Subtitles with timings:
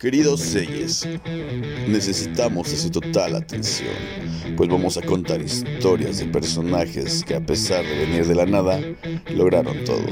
[0.00, 1.08] Queridos Seyes,
[1.88, 3.96] necesitamos de su total atención,
[4.56, 8.80] pues vamos a contar historias de personajes que a pesar de venir de la nada,
[9.28, 10.06] lograron todo.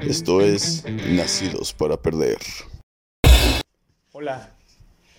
[0.00, 2.38] Esto es Nacidos para Perder.
[4.10, 4.52] Hola.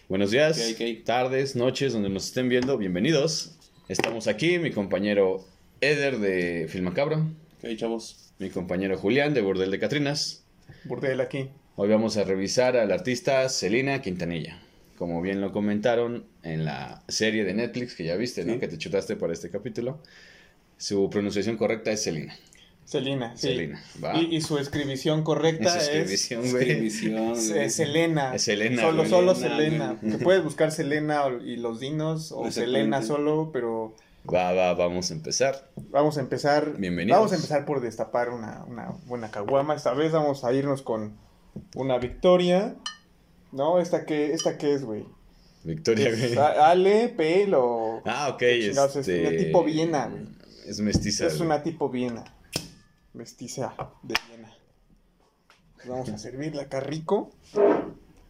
[0.09, 0.59] Buenos días,
[1.05, 3.55] tardes, noches, donde nos estén viendo, bienvenidos.
[3.87, 5.45] Estamos aquí, mi compañero
[5.79, 7.29] Eder de Filmacabro,
[7.61, 8.33] ¿Qué hay, chavos?
[8.39, 10.43] mi compañero Julián de Burdel de Catrinas.
[10.83, 11.49] Burdel aquí.
[11.75, 14.59] Hoy vamos a revisar a la artista Celina Quintanilla.
[14.97, 18.53] Como bien lo comentaron en la serie de Netflix que ya viste, ¿no?
[18.53, 18.59] Sí.
[18.59, 19.99] Que te chutaste para este capítulo.
[20.77, 22.35] Su pronunciación correcta es Celina.
[22.85, 23.47] Celina, sí.
[23.47, 24.15] Celina, va.
[24.17, 26.69] Y, y su escribición correcta Es es, escribición, güey.
[26.69, 27.63] Escribición, es, güey.
[27.65, 28.35] es Selena.
[28.35, 29.09] Es Selena, Solo, güey.
[29.09, 30.17] solo Selena, Selena.
[30.17, 32.51] Que puedes buscar Selena y los dinos o.
[32.51, 33.95] Selena solo, pero
[34.31, 35.67] Va, va, vamos a empezar.
[35.89, 36.73] vamos a empezar.
[36.77, 37.17] Bienvenidos.
[37.17, 39.73] Vamos a empezar por destapar una, una buena caguama.
[39.73, 41.15] Esta vez vamos a irnos con
[41.75, 42.75] una victoria.
[43.51, 43.79] ¿No?
[43.79, 45.05] ¿Esta qué, esta qué es, güey?
[45.63, 46.37] Victoria, güey.
[46.37, 48.01] Ale, Pel o...
[48.05, 48.43] Ah, ok.
[48.61, 49.27] chingados, es este...
[49.27, 50.27] una tipo Viena, güey.
[50.65, 51.27] Es mestiza.
[51.27, 51.45] Es güey.
[51.47, 52.23] una tipo Viena.
[53.13, 54.53] Mestiza de Viena.
[55.75, 57.31] Pues vamos a servirla acá rico.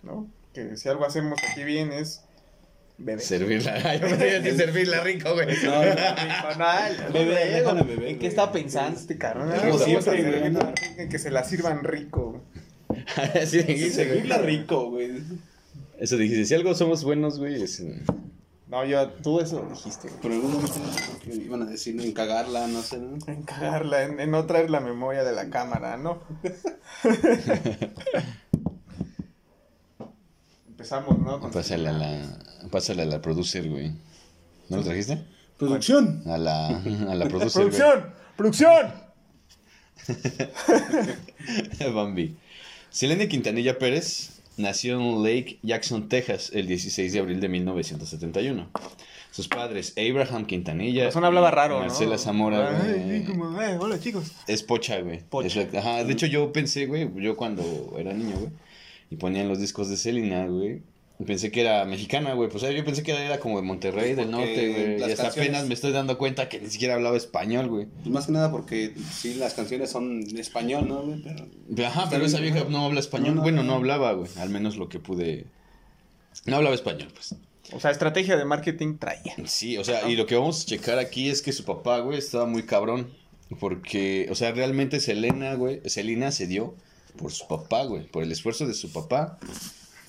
[0.04, 0.30] ¿No?
[0.54, 2.24] Que si algo hacemos aquí bien es
[2.98, 3.24] beber.
[3.24, 3.96] Servirla.
[3.98, 5.48] Yo me tenía que servirla rico, güey.
[5.64, 9.50] No, no, Bebé, güey, déjame beber, ¿En qué está pensando este cabrón?
[9.50, 12.42] Como Vamos a siempre, que se la sirvan rico.
[13.52, 14.58] dijiste, Servirla güey.
[14.58, 15.12] rico, güey.
[16.00, 16.46] Eso dijiste.
[16.46, 17.84] Si algo somos buenos, güey, es...
[18.68, 20.08] No, yo, tú eso lo dijiste.
[20.08, 20.22] güey.
[20.22, 20.74] Por algún momento
[21.24, 23.18] que iban a decir en cagarla, no sé, ¿no?
[23.28, 26.20] En cagarla, en, en no traer la memoria de la cámara, ¿no?
[30.68, 31.40] Empezamos, ¿no?
[31.40, 32.38] Con- Pásale a la...
[32.72, 33.92] Pásale a la producer, güey.
[34.70, 35.22] ¿No lo trajiste?
[35.58, 36.24] Producción.
[36.28, 36.68] A la...
[36.70, 37.78] A la producer, güey.
[37.78, 38.14] ¡Producción!
[38.38, 38.92] ¡Producción!
[41.94, 42.36] Bambi.
[42.92, 48.70] Selene Quintanilla Pérez nació en Lake Jackson, Texas, el 16 de abril de 1971.
[49.32, 51.06] Sus padres, Abraham Quintanilla.
[51.06, 51.82] Razón hablaba y raro, ¿no?
[51.86, 54.34] Marcela Zamora, Ay, como, eh, hola, chicos.
[54.46, 55.22] Es pocha, güey.
[55.30, 55.62] Pocha.
[55.62, 58.52] Es- Ajá, de hecho yo pensé, güey, yo cuando era niño, güey,
[59.10, 60.82] y ponían los discos de Selena, güey,
[61.26, 64.32] pensé que era mexicana, güey, pues yo pensé que era como de Monterrey, del Porque
[64.32, 67.68] norte, güey, y hasta canciones- apenas me estoy dando cuenta que ni siquiera hablaba español,
[67.68, 67.86] güey.
[67.86, 71.22] Pues más que nada porque sí, las canciones son en español, ¿no, güey?
[71.22, 73.74] Pero Ajá, pero esa vieja no habla español, No, no, bueno, no no.
[73.76, 75.46] hablaba, güey, al menos lo que pude...
[76.46, 77.36] No hablaba español, pues.
[77.74, 79.36] O sea, estrategia de marketing traía.
[79.46, 82.18] Sí, o sea, y lo que vamos a checar aquí es que su papá, güey,
[82.18, 83.08] estaba muy cabrón.
[83.60, 86.74] Porque, o sea, realmente Selena, güey, Selena se dio
[87.18, 89.38] por su papá, güey, por el esfuerzo de su papá,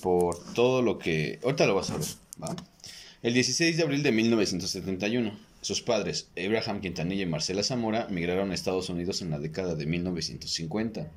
[0.02, 1.38] por todo lo que...
[1.42, 2.06] Ahorita lo vas a ver,
[2.42, 2.54] ¿va?
[3.22, 8.54] El 16 de abril de 1971, sus padres, Abraham Quintanilla y Marcela Zamora, migraron a
[8.54, 11.08] Estados Unidos en la década de 1950.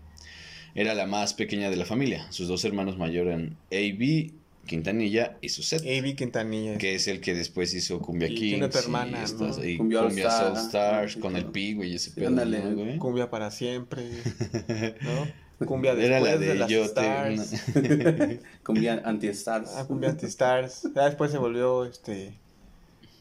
[0.76, 2.32] Era la más pequeña de la familia.
[2.32, 4.32] Sus dos hermanos mayores eran A.B.
[4.68, 5.82] Quintanilla y Suset.
[5.82, 6.16] A.B.
[6.16, 6.78] Quintanilla.
[6.78, 8.42] Que es el que después hizo Cumbia Y Kings.
[8.50, 9.64] tiene otra y hermana, estas- ¿no?
[9.66, 11.22] y Cumbia Cumbia, All Star, Stars ¿no?
[11.22, 12.60] con el Pi, güey, y ese Sí, pedo, ándale.
[12.64, 12.98] ¿no, güey?
[12.98, 14.04] Cumbia para siempre.
[15.02, 15.45] ¿No?
[15.66, 17.50] Cumbia después Era la de, de las yo stars.
[17.74, 18.42] te...
[18.64, 19.72] Cumbia anti-stars.
[19.76, 20.90] Ah, Cumbia anti-stars.
[20.94, 22.34] Ya después se volvió, este...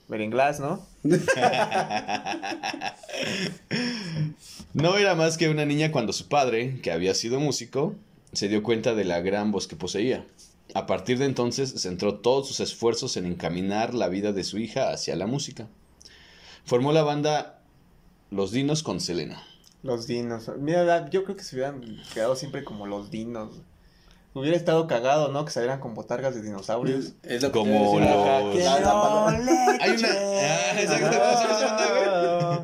[0.08, 0.84] Berenglás, ¿no?
[4.74, 7.94] No era más que una niña cuando su padre, que había sido músico,
[8.32, 10.26] se dio cuenta de la gran voz que poseía.
[10.74, 14.90] A partir de entonces centró todos sus esfuerzos en encaminar la vida de su hija
[14.90, 15.68] hacia la música.
[16.64, 17.60] Formó la banda
[18.30, 19.42] Los Dinos con Selena.
[19.84, 20.50] Los dinos.
[20.58, 21.80] Mira, yo creo que se hubieran
[22.12, 23.60] quedado siempre como los dinos.
[24.32, 25.44] Hubiera estado cagado, ¿no?
[25.44, 27.12] Que salieran con botargas de dinosaurios.
[27.22, 28.02] Es lo que Como los-
[29.80, 32.62] Hay una- Ah, exacto, ¿cómo se llama esa banda,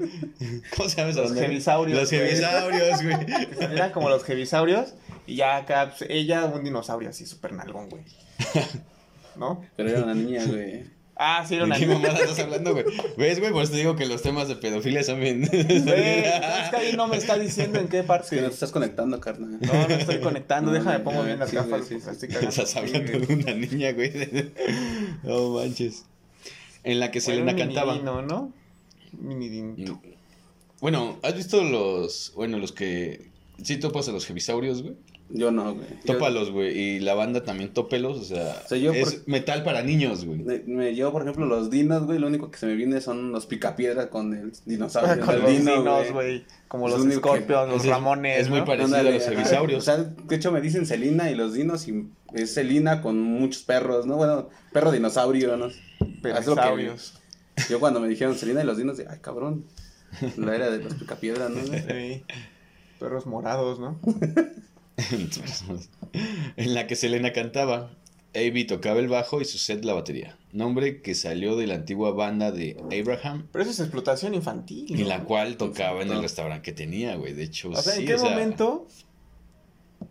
[0.77, 1.45] ¿Cómo se llama esa Los banda?
[1.47, 2.21] hebisaurios, Los güey.
[2.23, 3.27] hebisaurios, güey.
[3.51, 4.95] Que salieran como los hebisaurios.
[5.29, 8.03] Y ya acá, pues, ella, un dinosaurio así, súper nalgón, güey.
[9.37, 9.63] ¿No?
[9.77, 10.85] Pero era una niña, güey.
[11.23, 11.99] Ah, sí, era ¿De una qué niña.
[12.01, 12.87] mamada estás hablando, güey?
[13.19, 13.53] ¿Ves, güey?
[13.53, 15.47] Por eso te digo que los temas de pedofilia son bien...
[15.47, 15.61] Güey,
[16.25, 18.41] es que ahí no me está diciendo en qué parte.
[18.41, 19.59] no te estás conectando, carnal.
[19.61, 20.71] No, no estoy conectando.
[20.71, 21.87] No, Déjame no, pongo no, bien las sí, gafas.
[21.87, 22.27] sí, sí.
[22.41, 24.11] Estás hablando de una niña, güey.
[25.23, 26.07] No manches.
[26.85, 27.93] En la que Selena cantaba.
[27.93, 28.53] minidino, ¿no?
[29.13, 30.01] Minidino.
[30.81, 32.33] Bueno, ¿has visto los...
[32.35, 33.29] Bueno, los que...
[33.63, 34.97] Sí topas a los hebisaurios, güey?
[35.33, 35.87] Yo no, güey.
[36.05, 36.77] Yo- Tópalos, güey.
[36.77, 38.19] Y la banda también tópelos.
[38.19, 40.41] O sea, O sea, yo es por- metal para niños, güey.
[40.41, 43.31] Me, me- yo, por ejemplo, los dinos, güey, lo único que se me viene son
[43.33, 45.25] los picapiedras con el dinosaurio.
[45.25, 46.45] Con el los dino, dinos, güey.
[46.69, 48.39] Como Es los que- Scorpions, los Es- es- Ramones.
[48.41, 49.33] es muy parecido a los ajá.
[49.33, 49.79] hebisaurios.
[49.79, 53.63] O sea, de hecho me dicen Celina y los dinos y es Celina con muchos
[53.63, 54.17] perros, ¿no?
[54.17, 55.69] Bueno, perro dinosaurio, ¿no?
[56.23, 57.15] Dinosaurios.
[57.69, 59.65] Yo cuando me dijeron Celina y los dinos, dije, ay, cabrón.
[60.37, 61.63] La era de los picapiedras, ¿no?
[61.63, 62.25] Sí.
[62.99, 63.99] Perros morados, ¿no?
[66.57, 67.91] en la que Selena cantaba.
[68.33, 70.39] Avi tocaba el bajo y Suzette la batería.
[70.53, 74.93] Nombre que salió de la antigua banda de Abraham, Pero eso es explotación infantil.
[74.95, 75.09] en ¿no?
[75.09, 77.33] la cual tocaba en el restaurante que tenía, güey.
[77.33, 78.87] De hecho, O sea, sí, ¿en qué o sea, momento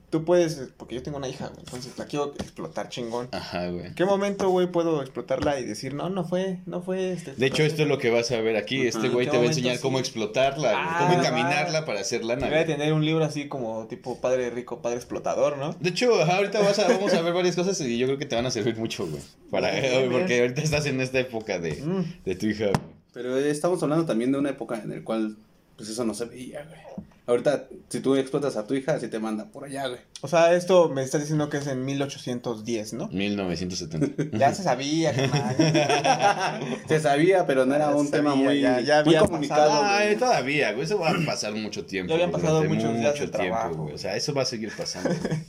[0.09, 3.27] tú puedes, porque yo tengo una hija, güey, entonces la quiero explotar chingón.
[3.31, 3.87] Ajá, güey.
[3.87, 7.33] ¿En qué momento, güey, puedo explotarla y decir, no, no fue, no fue este?
[7.35, 8.87] De hecho, esto es lo que vas a ver aquí.
[8.87, 11.19] Este güey ¿en te va a enseñar cómo explotarla, Ah, cómo va.
[11.19, 12.45] encaminarla para hacer lana.
[12.45, 12.77] Debería güey.
[12.77, 15.73] tener un libro así como tipo padre rico, padre explotador, ¿no?
[15.79, 18.25] De hecho, ajá, ahorita vas a- vamos a ver varias cosas y yo creo que
[18.25, 19.21] te van a servir mucho, güey.
[19.51, 20.41] Para, bien, porque bien.
[20.41, 22.23] ahorita estás en esta época de, Mm.
[22.25, 22.65] de tu hija.
[22.65, 22.99] güey.
[23.13, 25.35] Pero estamos hablando también de una época en la cual,
[25.79, 26.79] pues eso no se veía, güey.
[27.25, 30.01] Ahorita, si tú explotas a tu hija, así te manda por allá, güey.
[30.21, 33.07] O sea, esto me estás diciendo que es en 1810, ¿no?
[33.09, 34.35] 1970.
[34.37, 35.13] Ya se sabía.
[36.87, 39.83] Se sabía, pero no era Ya un sabía, tema muy, ya- ya muy comunicado.
[39.85, 40.83] Ay, todavía, güey.
[40.85, 42.09] Eso va a pasar mucho tiempo.
[42.09, 43.79] Ya habían pasado muchos días de trabajo, güey.
[43.83, 43.93] güey.
[43.93, 45.09] O sea, eso va a seguir pasando.
[45.09, 45.39] güey.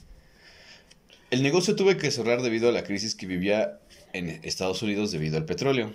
[1.31, 3.79] El negocio tuve que cerrar debido a la crisis que vivía
[4.13, 5.93] en Estados Unidos debido al petróleo.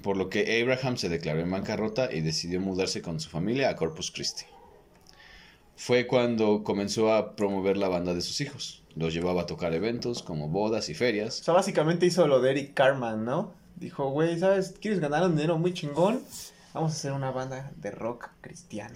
[0.00, 3.76] Por lo que Abraham se declaró en bancarrota y decidió mudarse con su familia a
[3.76, 4.44] Corpus Christi.
[5.76, 8.82] Fue cuando comenzó a promover la banda de sus hijos.
[8.94, 11.34] Los llevaba a tocar eventos como bodas y O ferias.
[11.36, 13.52] sea, básicamente hizo lo de Eric Carman, ¿no?
[13.76, 14.74] Dijo, güey, ¿sabes?
[14.80, 16.20] ¿Quieres ganar un dinero muy chingón?
[16.74, 18.94] Vamos a hacer una banda de rock cristiano.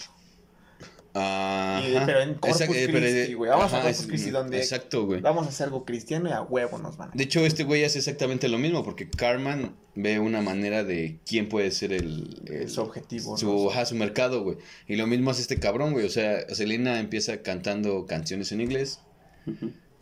[1.18, 1.82] Ajá.
[1.88, 3.50] Y- pero en Corpus Exacto, eh, Christi, güey.
[3.50, 5.20] Vamos a Corpus es- Christi, donde- Exacto, güey.
[5.20, 7.12] Vamos a hacer algo cristiano y a huevo nos van a...
[7.14, 11.48] De hecho, este güey hace exactamente lo mismo, porque Carman ve una manera de quién
[11.48, 12.42] puede ser el...
[12.46, 13.70] el- Su objetivo, Su, ¿no?
[13.70, 14.58] ajá, su mercado, güey.
[14.86, 16.04] Y lo mismo hace este cabrón, güey.
[16.06, 19.00] O sea, Selena empieza cantando canciones en inglés,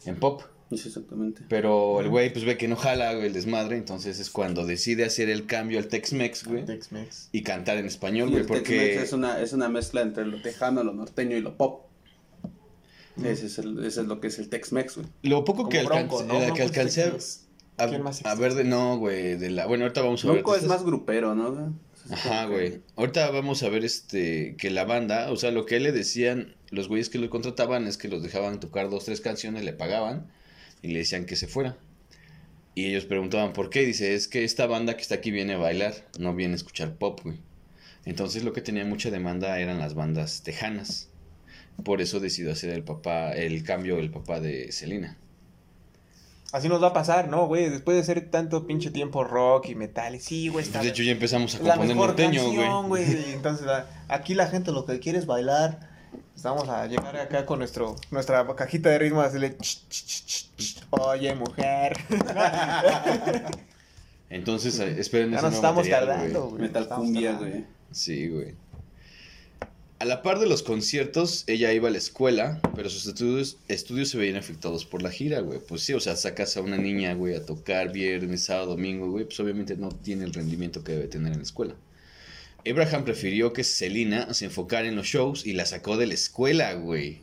[0.04, 0.42] en pop.
[0.70, 1.42] Sí, exactamente.
[1.48, 3.76] Pero el güey, pues ve que no jala, güey, el desmadre.
[3.76, 6.64] Entonces es cuando decide hacer el cambio al Tex-Mex, güey.
[6.64, 7.28] Tex-Mex.
[7.32, 9.02] Y cantar en español, güey, el Tex-Mex porque...
[9.02, 11.86] es una, es una mezcla entre lo tejano, lo norteño y lo pop.
[13.22, 15.06] Ese, es el, ese es lo que es el Tex-Mex, güey.
[15.22, 16.42] Lo poco Como que, Bronco, alcancé, ¿no?
[16.42, 17.12] eh, que alcancé
[18.24, 18.64] a- ver de...
[18.64, 19.66] No, güey, de la...
[19.66, 20.42] Bueno, ahorita vamos a ver.
[20.42, 21.74] Bronco es más grupero, ¿no?
[22.10, 22.80] Ajá, güey.
[22.96, 26.88] Ahorita vamos a ver este que la banda, o sea, lo que le decían los
[26.88, 30.26] güeyes que lo contrataban es que los dejaban tocar dos, tres canciones, le pagaban
[30.82, 31.76] y le decían que se fuera.
[32.74, 33.84] Y ellos preguntaban por qué.
[33.84, 36.96] Dice, es que esta banda que está aquí viene a bailar, no viene a escuchar
[36.96, 37.38] pop, güey.
[38.04, 41.08] Entonces lo que tenía mucha demanda eran las bandas tejanas.
[41.82, 45.16] Por eso decidió hacer el papá, el cambio el papá de Selena.
[46.52, 47.68] Así nos va a pasar, ¿no, güey?
[47.68, 50.14] Después de hacer tanto pinche tiempo rock y metal.
[50.14, 53.04] y Sí, güey, está De hecho ya empezamos a la componer mejor norteño, canción, güey.
[53.06, 53.32] güey.
[53.32, 53.66] Entonces,
[54.06, 55.93] aquí la gente lo que quiere es bailar.
[56.42, 60.26] Vamos a llegar acá con nuestro nuestra cajita de ritmo a decirle, "Ch, ch, ch,
[60.26, 61.96] ch, ch, oye, mujer.
[64.30, 66.50] Entonces eh, esperen Ya ese nos nuevo estamos material, tardando, güey.
[66.50, 66.62] güey.
[66.62, 67.50] Metal Estamos cumbia, tardando.
[67.56, 67.64] güey.
[67.92, 68.54] Sí, güey.
[70.00, 74.10] A la par de los conciertos, ella iba a la escuela, pero sus estudios, estudios
[74.10, 75.60] se veían afectados por la gira, güey.
[75.60, 79.24] Pues sí, o sea, sacas a una niña, güey, a tocar viernes, sábado, domingo, güey,
[79.24, 81.74] pues obviamente no tiene el rendimiento que debe tener en la escuela.
[82.70, 86.72] Abraham prefirió que Selena se enfocara en los shows y la sacó de la escuela,
[86.74, 87.20] güey.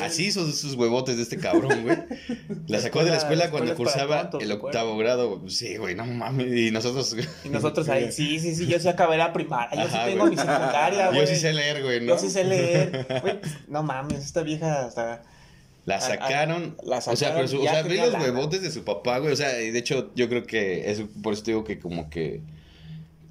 [0.00, 1.98] Así son sus huevotes de este cabrón, güey.
[2.68, 5.42] La sacó de la escuela La cuando es cursaba tontos, el octavo grado.
[5.50, 6.46] Sí, güey, no mames.
[6.56, 7.14] Y nosotros...
[7.44, 10.20] Y nosotros ahí, sí, sí, sí, yo sí acabé la primaria, yo Ajá, sí tengo
[10.24, 10.30] güey.
[10.30, 11.20] mi secundaria, güey.
[11.20, 12.06] Yo sí sé leer, güey, ¿no?
[12.14, 13.06] Yo sí sé leer.
[13.20, 15.22] Güey, pues, no mames, esta vieja hasta...
[15.84, 16.76] La A- a- sacaron.
[16.82, 18.24] la o sea, sacaron, pero su- o sea, los lana.
[18.24, 19.34] huevotes de su papá, güey.
[19.34, 22.40] O sea, de hecho, yo creo que es por eso te digo que como que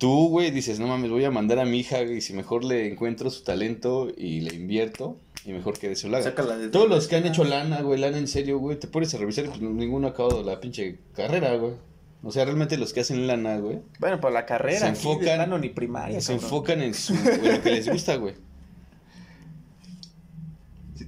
[0.03, 2.91] tú, güey, dices, no mames, voy a mandar a mi hija y si mejor le
[2.91, 6.25] encuentro su talento y le invierto y mejor que de eso lo haga.
[6.25, 9.13] Sácala de- Todos los que han hecho lana, güey, lana en serio, güey, te pones
[9.13, 11.73] a revisar y pues ninguno ha acabado la pinche carrera, güey.
[12.21, 15.03] O sea, realmente los que hacen lana, güey, Bueno, pero la carrera, Se aquí de
[15.09, 16.45] enfocan- plano ni primaria, se cabrón.
[16.45, 18.33] enfocan en, su, en lo que les gusta, güey.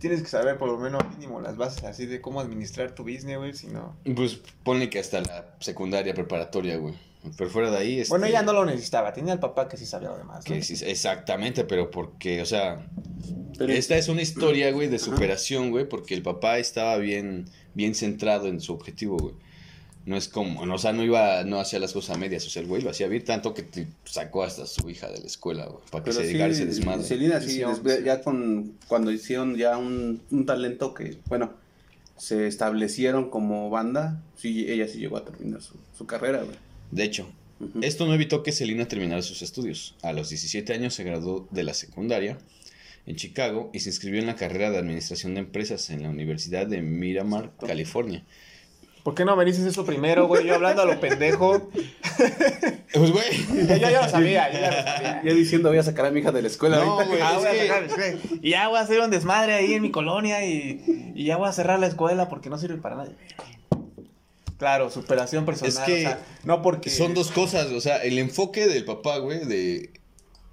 [0.06, 3.40] Tienes que saber por lo menos mínimo las bases así de cómo administrar tu business,
[3.40, 3.98] güey, si no...
[4.16, 6.94] Pues ponle que hasta la secundaria preparatoria, güey.
[7.36, 9.88] Pero fuera de ahí, Bueno, este, ella no lo necesitaba, tenía al papá que sí
[9.88, 10.54] sabía lo demás, ¿no?
[10.54, 12.86] Que sí, exactamente, pero porque, o sea,
[13.58, 17.96] Pero- esta es una historia, güey, de superación, güey, porque el papá estaba bien, bien
[17.96, 19.34] centrado en su objetivo, güey.
[20.06, 22.50] No es como, no, o sea, no iba, no hacía las cosas a medias, o
[22.52, 25.26] sea, el güey lo hacía bien tanto que te sacó hasta su hija de la
[25.26, 27.04] escuela, güey, para que Pero se sí, dedicara a ese desmadre.
[27.04, 28.04] Selena sí, después- sí.
[28.06, 31.54] ya con cuando hicieron ya un, un talento que, bueno,
[32.18, 36.56] se establecieron como banda, sí, ella sí llegó a terminar su, su carrera, güey.
[36.92, 37.28] De hecho,
[37.82, 39.96] esto no evitó que Selena terminara sus estudios.
[40.04, 42.38] A los 17 años se graduó de la secundaria
[43.08, 46.68] en Chicago y se inscribió en la carrera de Administración de Empresas en la Universidad
[46.68, 48.24] de Miramar, California.
[49.06, 50.48] ¿Por qué no me dices eso primero, güey?
[50.48, 51.70] Yo hablando a lo pendejo.
[52.92, 55.22] Pues, güey, yo ya lo sabía, yo ya lo sabía.
[55.24, 57.06] Ya diciendo voy a sacar a mi hija de la escuela No, ahorita.
[57.10, 57.22] güey.
[57.22, 58.16] Ah, a sacar.
[58.42, 61.48] Y ya voy a hacer un desmadre ahí en mi colonia y, y ya voy
[61.48, 63.12] a cerrar la escuela porque no sirve para nadie.
[64.58, 65.72] Claro, superación personal.
[65.72, 66.90] Es que o sea, no porque.
[66.90, 69.92] Son dos cosas, o sea, el enfoque del papá, güey, de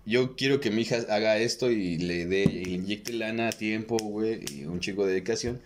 [0.04, 4.40] yo quiero que mi hija haga esto y le dé, inyecte lana a tiempo, güey,
[4.52, 5.62] y un chico de dedicación.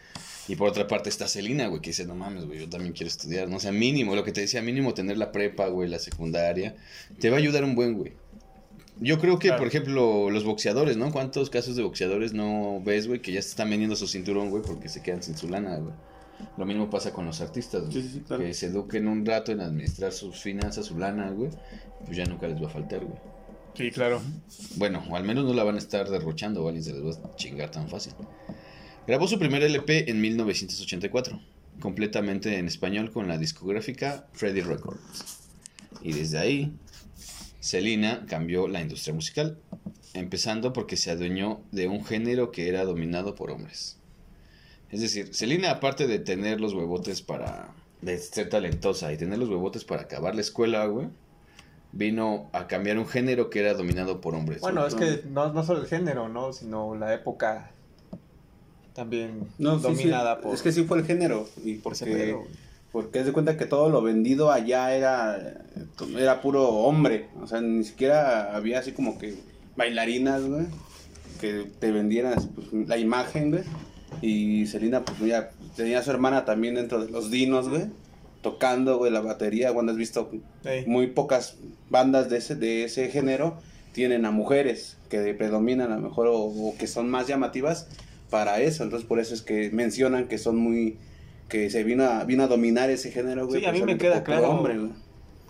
[0.48, 3.08] Y por otra parte está Celina, güey, que dice, no mames, güey, yo también quiero
[3.08, 3.56] estudiar, ¿no?
[3.56, 6.76] O sea, mínimo, lo que te decía, mínimo tener la prepa, güey, la secundaria,
[7.18, 8.12] te va a ayudar un buen, güey.
[9.00, 9.58] Yo creo que, Claro.
[9.60, 11.10] por ejemplo, los boxeadores, ¿no?
[11.12, 14.62] ¿Cuántos casos de boxeadores no ves, güey, que ya se están vendiendo su cinturón, güey,
[14.62, 15.92] porque se quedan sin su lana, güey?
[16.56, 17.92] Lo mismo pasa con los artistas, güey.
[17.92, 18.42] Sí, sí, claro.
[18.42, 21.50] Que se eduquen un rato en administrar sus finanzas, su lana, güey,
[22.04, 23.18] pues ya nunca les va a faltar, güey.
[23.74, 24.22] Sí, claro.
[24.76, 27.10] Bueno, o al menos no la van a estar derrochando o alguien se les va
[27.10, 28.14] a chingar tan fácil.
[29.06, 31.40] Grabó su primer LP en 1984,
[31.78, 35.46] completamente en español con la discográfica Freddy Records.
[36.02, 36.72] Y desde ahí,
[37.60, 39.58] Selena cambió la industria musical,
[40.12, 43.96] empezando porque se adueñó de un género que era dominado por hombres.
[44.90, 47.68] Es decir, Selena, aparte de tener los huevotes para.
[48.02, 51.06] de ser talentosa y tener los huevotes para acabar la escuela, güey,
[51.92, 54.62] vino a cambiar un género que era dominado por hombres.
[54.62, 54.88] Bueno, güey.
[54.88, 56.52] es que no, no solo el género, ¿no?
[56.52, 57.70] Sino la época
[58.96, 61.46] también No, sí, sí, dominada por, Es que sí fue el género.
[61.62, 62.46] Y porque, güey.
[62.90, 65.60] porque es de cuenta que todo lo vendido allá era,
[66.18, 67.28] era puro hombre.
[67.42, 69.36] O sea, ni siquiera había así como que
[69.76, 70.64] bailarinas, güey.
[71.40, 73.64] Que te vendieran pues, la imagen, güey.
[74.22, 77.84] Y Selena, pues ya tenía a su hermana también dentro de los dinos, güey.
[78.40, 79.74] Tocando, güey, la batería.
[79.74, 80.30] Cuando has visto
[80.86, 81.56] muy pocas
[81.90, 83.58] bandas de ese, de ese género
[83.92, 87.88] tienen a mujeres que predominan a lo mejor o, o que son más llamativas
[88.30, 88.82] para eso.
[88.84, 90.98] Entonces por eso es que mencionan que son muy
[91.48, 93.60] que se vino a, vino a dominar ese género, güey.
[93.60, 94.50] Sí, a mí me queda claro.
[94.50, 94.90] hombre, güey.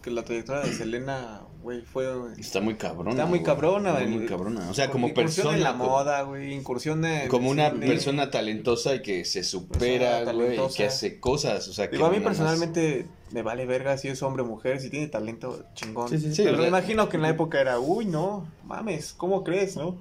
[0.02, 2.06] Que la trayectoria de Selena, güey, fue...
[2.38, 3.10] Está muy cabrona.
[3.10, 3.46] Está muy güey.
[3.46, 4.14] cabrona, Está güey.
[4.18, 4.70] muy cabrona.
[4.70, 5.56] O sea, como incursión persona.
[5.56, 7.28] en la moda, güey, incursión en...
[7.28, 7.86] Como una cine.
[7.86, 11.66] persona talentosa y que se supera, güey, que hace cosas.
[11.66, 14.46] O sea, que Digo, a mí más- personalmente me vale verga si es hombre o
[14.46, 16.08] mujer, si tiene talento, chingón.
[16.10, 19.42] Sí, sí, sí, Pero me imagino que en la época era, uy, no, mames, ¿cómo
[19.42, 19.96] crees, no?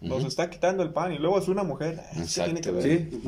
[0.00, 2.00] Nos está quitando el pan y luego es una mujer.
[2.14, 2.86] ¿qué Exacto, tiene que güey.
[2.88, 3.08] ver?
[3.10, 3.20] Sí.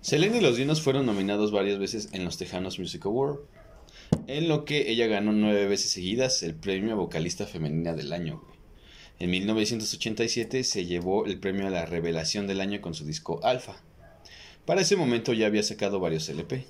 [0.00, 3.38] Selena y los Dinos fueron nominados varias veces en los Tejanos Music Award,
[4.28, 8.40] en lo que ella ganó nueve veces seguidas el premio a vocalista femenina del año.
[8.40, 8.56] güey.
[9.18, 13.76] En 1987 se llevó el premio a la revelación del año con su disco Alpha.
[14.64, 16.66] Para ese momento ya había sacado varios LP.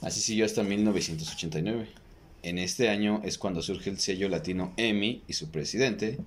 [0.00, 1.88] Así siguió hasta 1989.
[2.42, 6.18] En este año es cuando surge el sello latino EMI y su presidente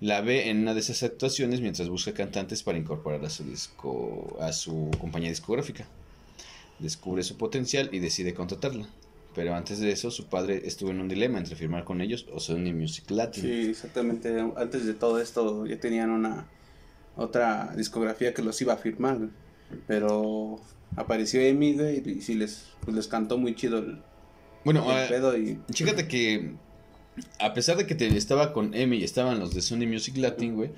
[0.00, 4.36] la ve en una de esas actuaciones mientras busca cantantes para incorporar a su disco
[4.40, 5.86] a su compañía discográfica.
[6.78, 8.86] Descubre su potencial y decide contratarla.
[9.34, 12.40] Pero antes de eso, su padre estuvo en un dilema entre firmar con ellos o
[12.40, 13.42] Sony Music Latin.
[13.42, 14.34] Sí, exactamente.
[14.56, 16.46] Antes de todo esto ya tenían una
[17.16, 19.18] otra discografía que los iba a firmar,
[19.86, 20.58] pero
[20.96, 24.02] apareció güey, y sí les pues les cantó muy chido el,
[24.64, 26.54] Bueno, el ah, pedo y Chécate que
[27.38, 30.54] a pesar de que te- estaba con Emi y estaban los de Sony Music Latin,
[30.54, 30.70] güey,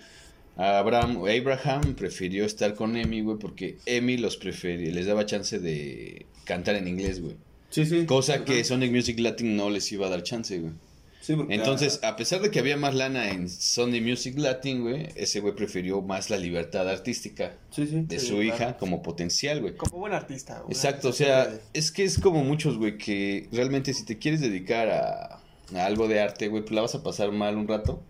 [0.57, 6.27] Abraham, Abraham prefirió estar con Emi, güey, porque Emi los prefería, les daba chance de
[6.45, 7.37] cantar en inglés, güey.
[7.71, 8.07] sí, sí.
[8.07, 8.65] Cosa que.
[8.65, 10.73] Sonic Music Latin no les iba a dar chance, güey.
[11.21, 15.09] Sí, porque, Entonces, a pesar de que había más lana en Sony Music Latin, güey,
[15.15, 18.03] ese güey prefirió más la libertad artística sí, sí.
[18.07, 18.43] de Sí, su claro.
[18.49, 19.77] hija como potencial, güey.
[19.77, 20.73] Como buen artista, güey.
[20.73, 24.89] Exacto, o sea, es que es como muchos, güey, que realmente si te quieres dedicar
[24.89, 25.41] a
[25.75, 28.03] algo de arte, güey, pues la vas a pasar mal un rato,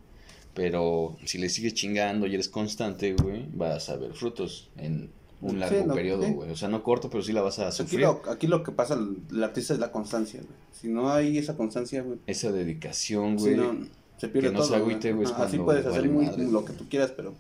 [0.55, 5.11] pero si le sigues chingando y eres constante, güey, vas a ver frutos en
[5.41, 6.33] un Sí, largo no, periodo, sí.
[6.33, 6.51] güey.
[6.51, 8.01] O sea, no corto, pero sí la vas a Aquí sufrir.
[8.01, 10.53] lo, aquí lo que pasa el artista es la constancia, güey.
[10.73, 13.57] Si no hay esa constancia, güey, Esa dedicación, sí, güey.
[13.57, 13.87] no,
[14.19, 14.79] se pierde que no se todo.
[14.79, 16.45] agüite, güey, Así puedes hacer vale muy, madre.
[16.45, 17.35] lo que tú quieras, pero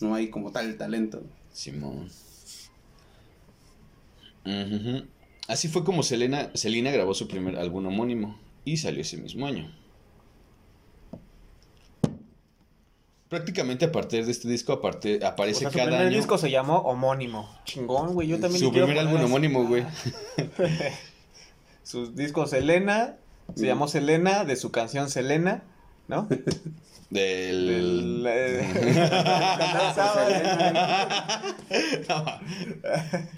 [0.00, 1.22] no hay como tal talento.
[1.52, 2.08] Simón.
[4.44, 5.04] Ujujú.
[5.48, 8.38] Así fue como Selena, Selena grabó su primer álbum homónimo
[8.72, 9.72] y salió ese mismo año.
[13.28, 16.38] Prácticamente a partir de este disco aparte, O aparece sea, su cada primer año disco
[16.38, 17.48] se llamó Homónimo.
[17.64, 18.28] Chingón, güey.
[18.28, 19.84] Yo también su primer álbum homónimo, güey.
[21.82, 23.16] Su disco Selena.
[23.54, 25.62] Se llamó Selena, de su canción Selena,
[26.06, 26.28] ¿no?
[27.10, 27.66] Del...
[27.66, 28.68] Del, eh,
[29.58, 30.28] Cantar Sábado.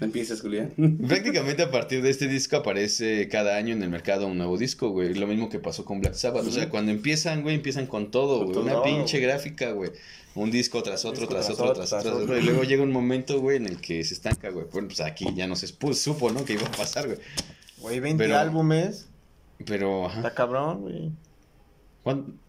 [0.01, 0.71] Empiezas, Julián.
[1.07, 4.89] Prácticamente a partir de este disco aparece cada año en el mercado un nuevo disco,
[4.89, 5.13] güey.
[5.13, 6.45] Lo mismo que pasó con Black Sabbath.
[6.47, 8.53] O sea, cuando empiezan, güey, empiezan con todo, Con güey.
[8.55, 9.29] todo, Una pinche güey.
[9.29, 9.91] gráfica, güey.
[10.35, 12.37] Un disco tras otro, Disco tras, tras otro, otro, tras, tras otro, otro.
[12.37, 14.65] Y luego llega un momento, güey, en el que se estanca, güey.
[14.71, 16.45] Bueno, pues aquí ya no se supo, ¿no?
[16.45, 17.19] Que iba a pasar, güey.
[17.79, 19.07] Güey, 20 Pero- álbumes.
[19.65, 20.07] Pero.
[20.09, 21.11] Está cabrón, güey.
[22.03, 22.39] ¿Cuán-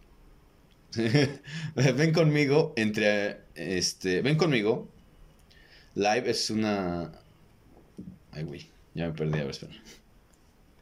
[1.74, 4.88] ven conmigo entre este ven conmigo
[5.94, 7.12] live es una
[8.32, 9.72] ay güey Ya me perdí, a ver, espera.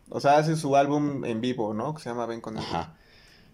[0.09, 1.95] O sea, hace su álbum en vivo, ¿no?
[1.95, 2.65] Que se llama Ven con el...
[2.65, 2.97] Ajá.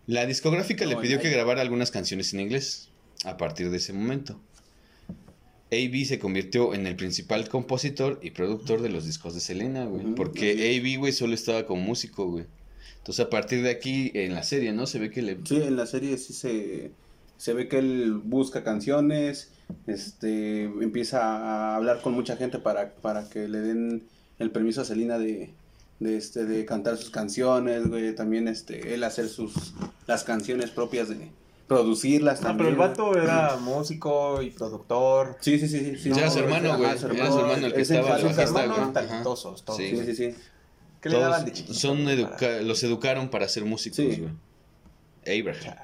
[0.07, 2.89] La discográfica le pidió que grabara algunas canciones en inglés
[3.25, 4.41] a partir de ese momento.
[5.73, 6.05] A.B.
[6.05, 10.15] se convirtió en el principal compositor y productor de los discos de Selena, güey.
[10.15, 12.47] Porque así A.B., güey, solo estaba como músico, güey.
[12.99, 14.87] Entonces, a partir de aquí, en la serie, ¿no?
[14.87, 15.39] Se ve que le...
[15.45, 16.91] Sí, en la serie sí se,
[17.37, 19.51] se ve que él busca canciones,
[19.87, 24.03] este, empieza a hablar con mucha gente para, para que le den
[24.39, 25.51] el permiso a Selena de,
[26.01, 29.75] de, este, de cantar sus canciones, güey, también este, él hacer sus,
[30.07, 31.31] las canciones propias de
[31.69, 32.59] producirlas Ah, también.
[32.59, 35.37] pero el vato era músico y productor.
[35.41, 36.11] Sí, sí, sí, sí.
[36.11, 36.91] Era su hermano, güey.
[36.91, 37.07] Era su
[37.41, 38.93] hermano el que Es estaba güey.
[38.93, 39.77] talentosos, todos.
[39.79, 39.91] Sí.
[39.91, 40.35] Sí, sí, sí.
[41.07, 41.75] ¿Qué le Todos daban de chiquito?
[41.75, 42.05] son
[42.39, 44.21] para- los educaron para ser músicos, Sí.
[44.21, 45.41] güey.
[45.41, 45.75] Abraham.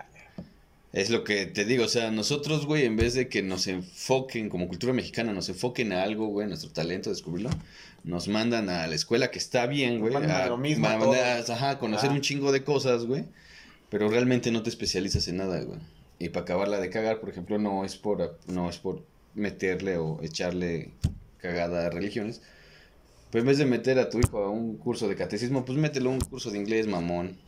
[0.93, 4.51] Es lo que te digo, o sea, nosotros, güey, en vez de que nos enfoquen
[4.51, 7.49] como cultura mexicana, nos enfoquen a algo, güey, nuestro talento, descubrirlo,
[8.05, 11.39] nos mandan a la escuela que está bien, güey, mandan a lo mismo a a
[11.39, 12.13] ajá, conocer Ah.
[12.13, 13.25] un chingo de cosas, güey,
[13.89, 15.79] pero realmente no te especializas en nada, güey.
[16.19, 19.03] Y para acabarla de cagar, por ejemplo, no es por no es por
[19.35, 20.91] meterle o echarle
[21.39, 22.43] cagada a religiones.
[23.33, 26.11] Pues en vez de meter a tu hijo a un curso de catecismo, pues mételo
[26.11, 27.39] a un curso de inglés, mamón.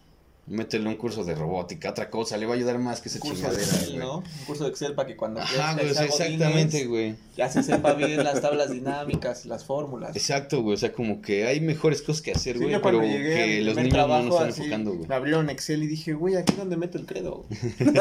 [0.47, 3.19] Mételo a un curso de robótica, otra cosa, le va a ayudar más que esa
[3.19, 3.99] curso de chingadera, Excel, güey.
[3.99, 4.17] ¿no?
[4.19, 7.17] Un curso de Excel para que cuando Ajá, güey, o sea, exactamente, güey.
[7.37, 10.17] Ya se sepa bien las tablas dinámicas las fórmulas.
[10.17, 13.77] Exacto, güey, o sea, como que hay mejores cosas que hacer, güey, pero que los
[13.77, 15.07] niños no trabajo, nos están así, enfocando, güey.
[15.07, 17.45] Me abrieron Excel y dije, güey, ¿aquí dónde meto el credo?
[17.81, 17.93] ¿No?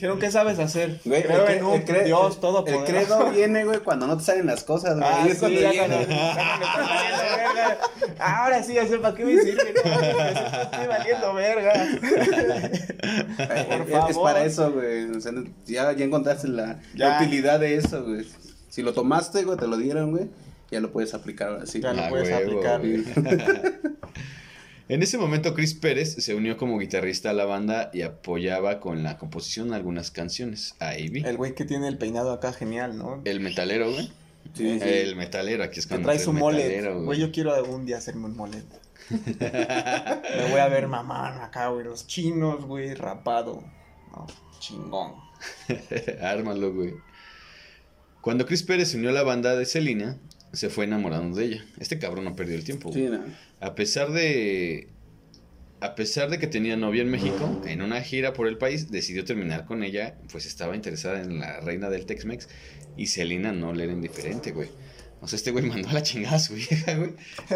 [0.00, 0.98] Dijeron, ¿qué sabes hacer?
[1.04, 4.24] Güey, Creo el, en un el Dios todo el credo viene, güey, cuando no te
[4.24, 5.06] salen las cosas, güey.
[5.06, 7.78] Ah, es sí, cuando ya cuando- verga.
[8.18, 9.74] Ahora sí, ya sé para qué me sirve.
[9.74, 9.90] No,
[10.62, 11.86] estoy valiendo verga.
[12.00, 14.22] Por Es- Es favor.
[14.22, 15.10] para eso, güey.
[15.10, 15.32] O sea,
[15.66, 17.08] ya, ya encontraste la, Ya.
[17.10, 18.26] la utilidad de eso, güey.
[18.70, 20.30] Si lo tomaste, güey, te lo dieron, güey,
[20.70, 21.82] ya lo puedes aplicar ahora sí.
[21.82, 22.80] Ya lo Ah, puedes huevo, aplicar.
[22.80, 23.04] güey.
[24.90, 29.04] En ese momento Chris Pérez se unió como guitarrista a la banda y apoyaba con
[29.04, 31.22] la composición algunas canciones a Ivy.
[31.24, 33.22] El güey que tiene el peinado acá genial, ¿no?
[33.24, 34.10] El metalero, güey.
[34.52, 34.88] Sí, sí.
[34.88, 37.04] El metalero, aquí es cuando trae su el molet.
[37.04, 38.64] Güey, yo quiero algún día hacerme un molet.
[39.10, 41.84] Me voy a ver mamán acá, güey.
[41.84, 43.62] Los chinos, güey, rapado.
[44.10, 44.26] No,
[44.58, 45.12] chingón.
[46.20, 46.94] Ármalo, güey.
[48.20, 50.18] Cuando Chris Pérez se unió a la banda de Selena,
[50.52, 51.64] se fue enamorando de ella.
[51.78, 52.90] Este cabrón no perdió el tiempo.
[52.90, 53.04] güey.
[53.04, 53.49] Sí, no.
[53.60, 54.88] A pesar de.
[55.80, 59.24] A pesar de que tenía novia en México, en una gira por el país, decidió
[59.24, 62.48] terminar con ella, pues estaba interesada en la reina del Tex-Mex
[62.98, 64.68] y Selena no le era indiferente, güey.
[65.22, 67.10] O sea, este güey mandó a la chingada a su vieja, güey,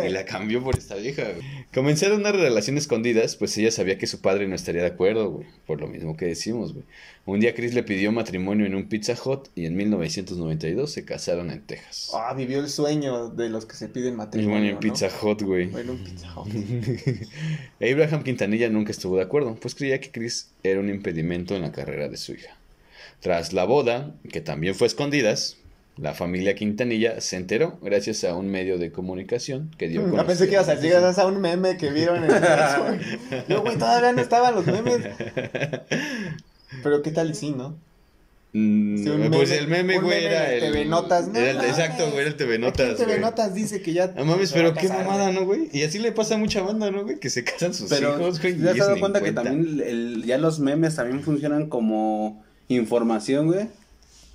[0.07, 1.67] y la cambió por esta vieja, güey.
[1.73, 5.47] Comenzaron una relación escondidas, pues ella sabía que su padre no estaría de acuerdo, güey,
[5.67, 6.85] por lo mismo que decimos, güey.
[7.27, 11.51] Un día Chris le pidió matrimonio en un Pizza Hut y en 1992 se casaron
[11.51, 12.11] en Texas.
[12.13, 14.69] Ah, vivió el sueño de los que se piden matrimonio.
[14.69, 14.81] En ¿no?
[14.81, 15.69] Pizza Hut, güey.
[15.69, 16.53] Bueno, un Pizza Hut.
[17.81, 21.73] Abraham Quintanilla nunca estuvo de acuerdo, pues creía que Chris era un impedimento en la
[21.73, 22.59] carrera de su hija.
[23.21, 25.57] Tras la boda, que también fue a escondidas,
[25.97, 30.27] la familia Quintanilla se enteró gracias a un medio de comunicación que dio Ya conocer-
[30.27, 32.41] pensé que ibas a decir a un meme que vieron en el.
[33.49, 35.01] Yo, güey, todavía no estaban los memes.
[36.83, 37.77] Pero qué tal sí, ¿no?
[38.57, 40.61] Mm, Sí, pues meme- el meme, güey, era el...
[40.61, 41.39] TV Notas, ¿no?
[41.39, 43.21] era el- exacto, güey, era el TV Notas, en TV güey.
[43.21, 44.09] Notas dice que ya.
[44.17, 45.33] No mames, pero qué mamada.
[45.33, 45.69] ¿no, güey?
[45.73, 47.19] Y así le pasa a mucha banda, ¿no, güey?
[47.19, 48.55] Que se casan sus Pero hijos, güey.
[48.55, 49.43] ¿te has dado ni cuenta que cuenta.
[49.45, 53.67] también el- ya los memes también funcionan como información, güey?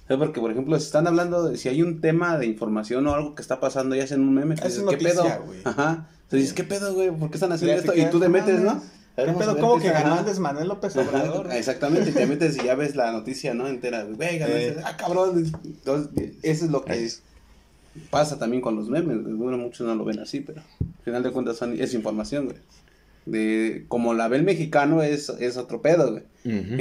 [0.10, 3.14] Sea, porque, por ejemplo, si están hablando, de, si hay un tema de información o
[3.14, 5.46] algo que está pasando y hacen un meme, que Es dices, ¿qué noticia, pedo?
[5.46, 5.60] güey.
[5.64, 6.08] Ajá.
[6.24, 7.12] Entonces dices, ¿qué pedo, güey?
[7.12, 7.96] ¿Por qué están haciendo esto?
[7.96, 8.82] Y tú te metes, ¿no?
[9.16, 9.58] ¿Qué pedo?
[9.60, 10.20] ¿Cómo qué que ganó ajá.
[10.22, 11.52] antes Manuel López Ajá, Obrador?
[11.54, 13.68] Exactamente, y te metes y ya ves la noticia, ¿no?
[13.68, 14.78] Entera, güey, ganó Eh.
[14.84, 15.52] ah, cabrón.
[15.64, 17.22] Entonces, eso es lo que Es-
[18.10, 19.18] pasa también con los memes.
[19.24, 22.58] Bueno, muchos no lo ven así, pero al final de cuentas son- es información, güey.
[23.30, 26.24] De, como la ve el mexicano es, es otro pedo, güey.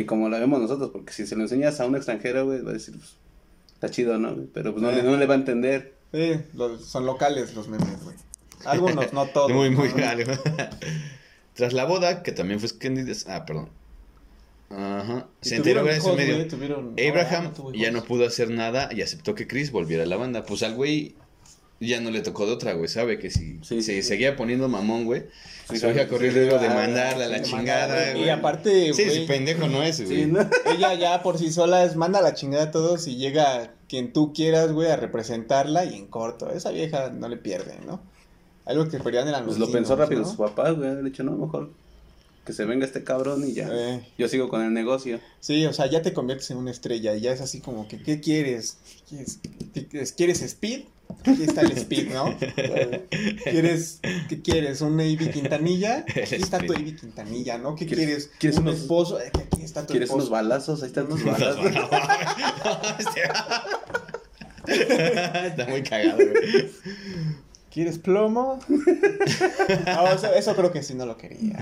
[0.01, 2.71] Y como la vemos nosotros, porque si se lo enseñas a un extranjero, güey, va
[2.71, 3.17] a decir, pues,
[3.75, 4.37] está chido, ¿no?
[4.55, 5.03] Pero pues no, le, Eh.
[5.03, 5.95] no le va a entender.
[6.13, 8.17] Sí, los- son locales los memes, güey.
[8.65, 9.51] Algunos, no todos.
[9.53, 10.07] Muy, muy ¿no?
[10.09, 10.33] algo.
[11.55, 13.13] Tras la boda, que también fue escondida.
[13.27, 13.69] Ah, perdón.
[14.71, 15.27] Ajá.
[15.41, 16.47] Se enteró gracias medio.
[17.09, 20.45] Abraham tuvo ya no pudo hacer nada y aceptó que Chris volviera a la banda.
[20.45, 21.15] Pues al güey
[21.81, 22.89] ya no le tocó de otra, güey.
[22.89, 24.03] Sabe que si Sí, se sí, sí.
[24.03, 25.25] seguía poniendo mamón, güey.
[25.71, 28.25] Sí, su hija sí, corrió el sí, riesgo de mandarla a la chingada, güey.
[28.25, 30.25] Y aparte, Sí, güey, sí, pendejo no es, güey.
[30.25, 30.41] Sí, ¿no?
[30.73, 34.13] ella ya por sí sola es manda a la chingada a todos y llega quien
[34.13, 36.51] tú quieras, güey, a representarla y en corto.
[36.51, 38.01] Esa vieja no le pierde, ¿no?
[38.65, 40.29] Algo que perdían eran los Pues lo pensó rápido ¿no?
[40.31, 40.95] su papá, güey.
[40.97, 41.71] Le dicho, no, mejor
[42.49, 43.69] que se venga este cabrón y ya.
[43.71, 45.21] Eh, Yo sigo con el negocio.
[45.39, 48.03] sí, o sea, ya te conviertes en una estrella y ya es así como que,
[48.03, 48.79] ¿qué quieres?
[49.09, 49.39] ¿Quieres,
[49.75, 50.85] quieres- quieres speed?
[51.27, 52.35] Aquí está el speed, ¿no?
[53.45, 54.81] ¿Quieres, ¿Qué quieres?
[54.81, 56.05] ¿Un Avi Quintanilla?
[56.09, 56.73] Aquí está tu.
[56.73, 57.75] Avi Quintanilla, ¿no?
[57.77, 58.59] ¿Qué ¿Quieres- quieres?
[58.59, 59.19] ¿Un unos- esposo?
[59.19, 60.83] Aquí está tu ¿Quieres unos balazos?
[60.83, 61.67] Ahí están tus balazos.
[64.67, 66.71] Está muy cagado, güey.
[67.73, 68.59] ¿Quieres plomo?
[69.87, 71.59] Ah, eso, eso creo que sí no lo quería.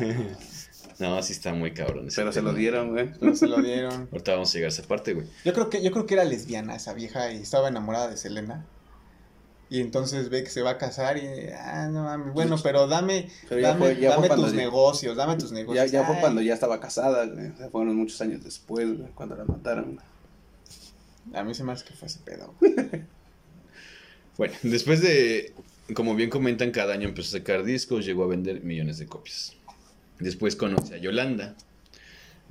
[0.99, 2.09] No, sí está muy cabrón.
[2.15, 3.11] Pero se lo dieron, güey.
[3.21, 4.09] Pero se lo dieron.
[4.13, 5.27] Ahorita vamos a llegar a esa parte, güey.
[5.45, 8.65] Yo creo que, yo creo que era lesbiana esa vieja y estaba enamorada de Selena.
[9.69, 11.27] Y entonces ve que se va a casar y,
[11.59, 15.17] ah, no mames, bueno, pero dame, Pero ya dame, fue- ya fue tus ya- negocios,
[15.17, 15.91] dame tus Ya, negocios.
[15.91, 17.49] ya fue Ay, cuando ya estaba casada, güey.
[17.49, 19.99] O sea, fueron muchos años después, güey, cuando la mataron.
[21.35, 22.55] A mí se me hace que fue ese pedo.
[24.39, 25.55] Bueno, después de,
[25.95, 29.56] como bien comentan, cada año empezó a sacar discos, llegó a vender millones de copias.
[30.20, 31.55] Después conoce a Yolanda.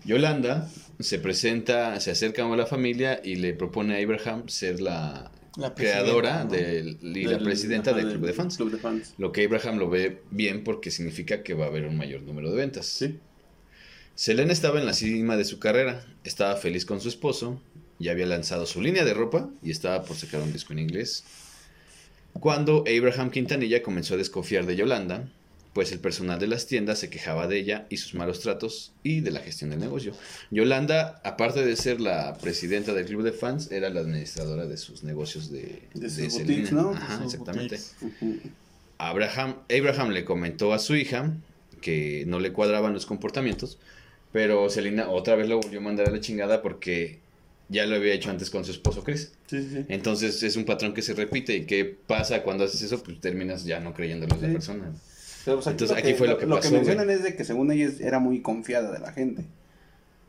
[0.06, 5.32] Yolanda se presenta, se acerca a la familia y le propone a Abraham ser la,
[5.58, 6.52] La creadora ¿no?
[6.52, 8.58] del- y la presidenta del club de fans.
[8.58, 9.14] Club de fans.
[9.18, 12.52] Lo que Abraham lo ve bien porque significa que va a haber un mayor número
[12.52, 12.86] de ventas.
[12.86, 13.18] Sí.
[14.14, 17.60] Selena estaba en la cima de su carrera, estaba feliz con su esposo,
[18.00, 21.24] ya había lanzado su línea de ropa y estaba por sacar un disco en inglés.
[22.34, 25.28] Cuando Abraham Quintanilla comenzó a desconfiar de Yolanda,
[25.76, 29.20] pues el personal de las tiendas se quejaba de ella y sus malos tratos y
[29.20, 30.14] de la gestión del negocio.
[30.50, 35.04] Yolanda, aparte de ser la presidenta del club de fans, era la administradora de sus
[35.04, 36.72] negocios de, De sus boutiques.
[36.72, 36.92] ¿no?
[36.92, 37.78] Ajá, Sus exactamente.
[38.00, 38.52] boutiques.
[39.00, 41.34] Abraham, Abraham le comentó a su hija
[41.82, 43.78] que no le cuadraban los comportamientos,
[44.32, 47.20] pero Selena otra vez lo volvió a mandar a la chingada porque
[47.68, 49.34] ya lo había hecho antes con su esposo Chris.
[49.48, 49.84] Sí.
[49.90, 53.66] Entonces es un patrón que se repite y qué pasa cuando haces eso, pues terminas
[53.66, 54.94] ya no creyéndole a la persona.
[55.46, 58.20] Pero, pues, Entonces, aquí fue lo que pasó, mencionan es de que según ella era
[58.20, 59.46] muy confiada de la gente.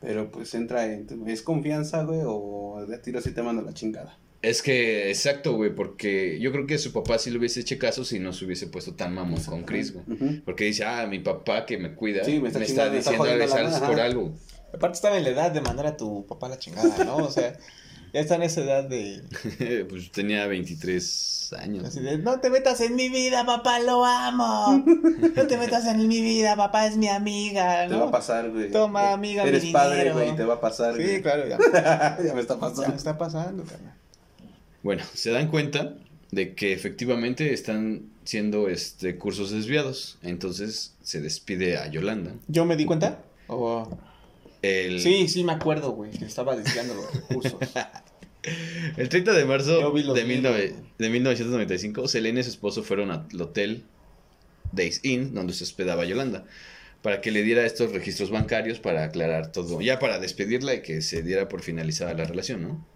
[0.00, 1.06] Pero pues entra en...
[1.26, 2.20] ¿Es confianza, güey?
[2.24, 4.18] O de tiro así te manda la chingada.
[4.42, 8.04] Es que, exacto, güey, porque yo creo que su papá sí le hubiese hecho caso
[8.04, 10.42] si no se hubiese puesto tan mamón con Chris, güey.
[10.44, 13.86] Porque dice, ah, mi papá que me cuida, Sí, me está me está diciendo a
[13.86, 14.34] por algo.
[14.72, 17.16] Aparte estaba en la edad de mandar a tu papá a la chingada, ¿no?
[17.16, 17.58] O sea,
[18.16, 19.22] ya está en esa edad de,
[19.88, 21.84] pues tenía 23 años.
[21.84, 24.82] así de, no te metas en mi vida, papá, lo amo.
[25.36, 28.10] No te metas en mi vida, papá, es mi amiga, Te va a ¿no?
[28.10, 28.70] pasar, güey.
[28.70, 30.14] Toma, amiga, mi Eres padre, dinero.
[30.14, 31.22] güey, te va a pasar, Sí, güey.
[31.22, 31.58] claro, ya,
[32.24, 32.88] ya me está ya pasando.
[32.88, 33.94] me está pasando, carnal.
[34.82, 35.94] Bueno, se dan cuenta
[36.30, 40.18] de que efectivamente están siendo este cursos desviados.
[40.22, 42.32] Entonces se despide a Yolanda.
[42.48, 43.18] ¿Yo me di cuenta?
[43.48, 43.88] ¿O-
[44.62, 47.54] El, Sí, sí me acuerdo, güey, que estaba desviando los recursos.
[48.96, 50.82] El 30 de marzo de, videos, 19 güey.
[50.98, 53.84] de 1995, Selena y su esposo fueron al hotel
[54.72, 56.44] Days Inn, donde se hospedaba Yolanda,
[57.02, 61.02] para que le diera estos registros bancarios para aclarar todo, ya para despedirla y que
[61.02, 62.86] se diera por finalizada la relación, ¿no?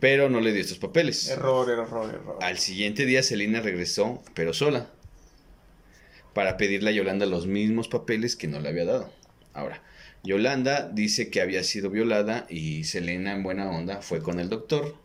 [0.00, 1.28] Pero no le dio estos papeles.
[1.28, 2.38] error, error, error.
[2.40, 4.90] Al siguiente día Selena regresó, pero sola,
[6.32, 9.12] para pedirle a Yolanda los mismos papeles que no le había dado.
[9.52, 9.82] Ahora,
[10.24, 14.96] Yolanda dice que había sido violada y Selena en buena onda fue con el doctor.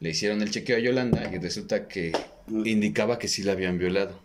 [0.00, 2.12] Le hicieron el chequeo a Yolanda y resulta que
[2.48, 4.18] indicaba que sí la habían violado.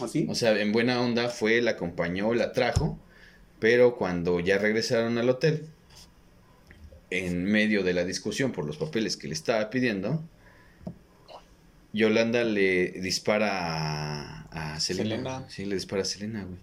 [0.00, 0.26] ¿Así?
[0.28, 2.98] O sea, en buena onda fue, la acompañó, la trajo,
[3.60, 5.68] pero cuando ya regresaron al hotel,
[7.10, 10.20] en medio de la discusión por los papeles que le estaba pidiendo,
[11.92, 15.10] Yolanda le dispara a, a Selena.
[15.10, 15.44] Selena.
[15.48, 16.58] Sí, le dispara a Selena, güey.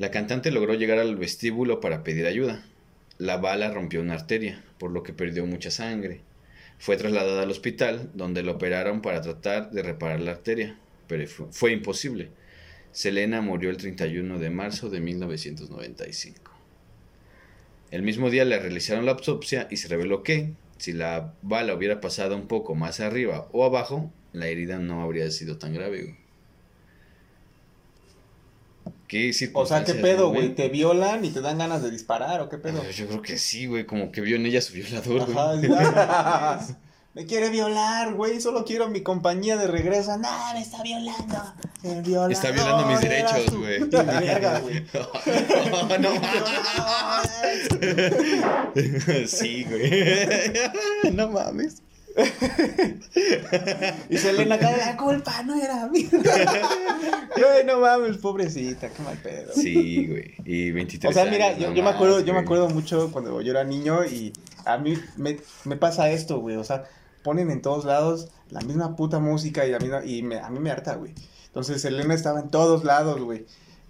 [0.00, 2.64] La cantante logró llegar al vestíbulo para pedir ayuda.
[3.18, 6.22] La bala rompió una arteria, por lo que perdió mucha sangre.
[6.78, 11.72] Fue trasladada al hospital, donde la operaron para tratar de reparar la arteria, pero fue,
[11.72, 12.30] imposible.
[12.92, 16.50] Selena murió el 31 de marzo de 1995.
[17.90, 22.00] El mismo día le realizaron la autopsia y se reveló que, si la bala hubiera
[22.00, 26.19] pasado un poco más arriba o abajo, la herida no habría sido tan grave.
[29.10, 30.54] ¿Qué O sea, ¿qué pedo, güey?
[30.54, 32.88] ¿Te violan y te dan ganas de disparar o qué pedo?
[32.92, 35.36] Yo creo que sí, güey, como que vio en ella su violador, güey.
[35.76, 36.64] Ah.
[37.14, 38.40] Me quiere violar, güey.
[38.40, 40.16] Solo quiero mi compañía de regreso.
[40.16, 41.42] No, me está violando.
[41.82, 43.80] El violador Está violando mis derechos, güey.
[43.90, 44.02] No,
[45.98, 46.14] no
[49.10, 49.26] mames.
[49.28, 50.52] sí, güey.
[51.12, 51.82] no mames.
[54.08, 56.08] Y Selena acá, la culpa no era mía.
[57.36, 59.52] Güey, no mames, pobrecita, qué mal pedo.
[59.54, 60.34] Sí, güey.
[60.44, 63.10] Y 23 O sea, mira, años, yo, no yo me acuerdo, yo me acuerdo mucho
[63.12, 64.32] cuando yo era niño y
[64.64, 66.56] a mí me, me pasa esto, güey.
[66.56, 66.84] O sea,
[67.22, 70.58] ponen en todos lados la misma puta música y la misma, y me- a mí
[70.58, 71.14] me harta, güey.
[71.46, 73.46] Entonces Selena estaba en todos lados, güey.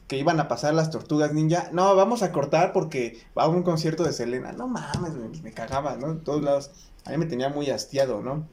[0.07, 1.69] que iban a pasar las tortugas ninja.
[1.73, 4.51] No, vamos a cortar porque va a un concierto de Selena.
[4.53, 6.11] No mames, güey, pues me cagaba, ¿no?
[6.11, 6.71] En todos lados.
[7.05, 8.49] A mí me tenía muy hastiado, ¿no?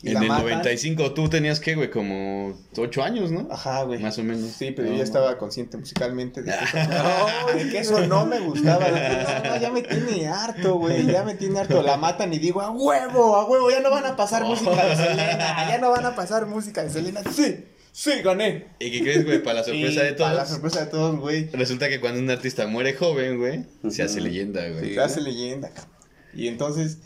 [0.00, 0.44] Y En el matan.
[0.44, 3.48] 95 tú tenías que, güey, como 8 años, ¿no?
[3.50, 3.98] Ajá, güey.
[4.00, 4.52] Más o menos.
[4.52, 8.24] Sí, pero yo ya estaba consciente musicalmente de que eso, no, de que eso no
[8.24, 8.86] me gustaba.
[8.88, 11.82] No, no, ya me tiene harto, güey, ya me tiene harto.
[11.82, 14.94] La matan y digo, a huevo, a huevo, ya no van a pasar música de
[14.94, 17.20] Selena, ya no van a pasar música de Selena.
[17.32, 18.68] Sí, sí, gané.
[18.78, 19.42] ¿Y qué crees, güey?
[19.42, 20.30] Para la sorpresa de todos.
[20.30, 21.50] Para la sorpresa de todos, güey.
[21.50, 24.94] Resulta que cuando un artista muere joven, güey, se hace leyenda, güey.
[24.94, 25.92] Se hace leyenda, cabrón.
[26.34, 26.98] Y entonces,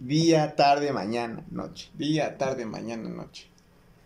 [0.00, 1.88] día, tarde, mañana, noche.
[1.94, 3.46] Día, tarde, mañana, noche.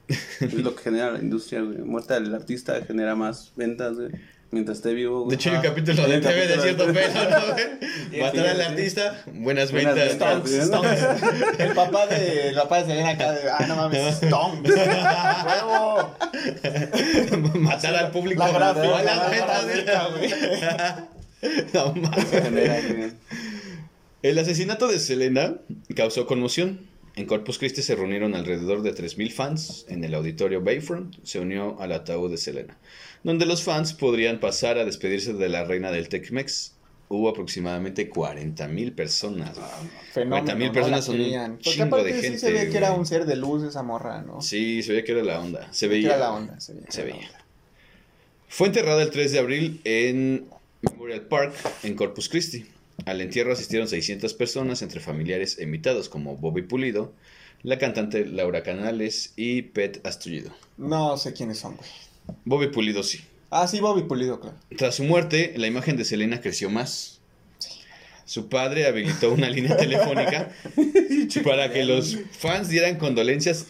[0.09, 1.79] Es lo que genera la industria, güey.
[1.79, 4.11] Muerta del artista genera más ventas, güey.
[4.51, 5.35] Mientras esté vivo, De güey.
[5.37, 7.65] hecho, hay un capítulo de TV de cierto de- pelo, ¿no, güey?
[8.21, 10.19] Matar al artista, buenas Buenas ventas.
[10.19, 10.49] ventas.
[10.51, 11.61] Stonks, Stonks.
[11.61, 14.71] El papá de, el papá de Selena acá de, ah, no mames, Stonks.
[14.71, 16.15] ¡Huevo!
[17.61, 18.45] Matar al público.
[18.45, 20.31] La gráfica, buenas la ventas, güey.
[21.75, 23.13] No mames.
[24.25, 25.59] El asesinato de Selena
[25.95, 26.81] causó conmoción.
[27.15, 31.17] En Corpus Christi se reunieron alrededor de 3.000 fans en el auditorio Bayfront.
[31.25, 32.79] Se unió al ataúd de Selena,
[33.23, 36.73] donde los fans podrían pasar a despedirse de la reina del Tex-Mex.
[37.11, 39.59] Hubo aproximadamente 40.000 personas.
[40.15, 40.73] Fenómeno, 40,000 ¿no?
[40.73, 43.27] personas La son un chingo aparte de sí gente, se ve que era un ser
[43.27, 44.41] de luz esa morra, ¿no?
[44.41, 45.71] Sí, se veía que era la onda.
[45.71, 46.07] Se Que veía.
[46.09, 46.87] era la onda, se veía.
[46.89, 47.17] Se veía.
[47.17, 47.45] onda.
[48.49, 50.47] Fue enterrada el 3 de abril en
[50.81, 52.65] Memorial Park, en Corpus Christi.
[53.07, 57.13] Al entierro asistieron 600 personas, entre familiares e invitados como Bobby Pulido,
[57.63, 60.53] la cantante Laura Canales y Pet Astullido.
[60.77, 61.89] No sé quiénes son, güey.
[62.45, 63.21] Bobby Pulido sí.
[63.51, 64.57] Ah, sí, Bobby Pulido, claro.
[64.77, 67.21] Tras su muerte, la imagen de Selena creció más.
[68.25, 70.51] Su padre habilitó una línea telefónica
[71.45, 73.67] para que los fans dieran condolencias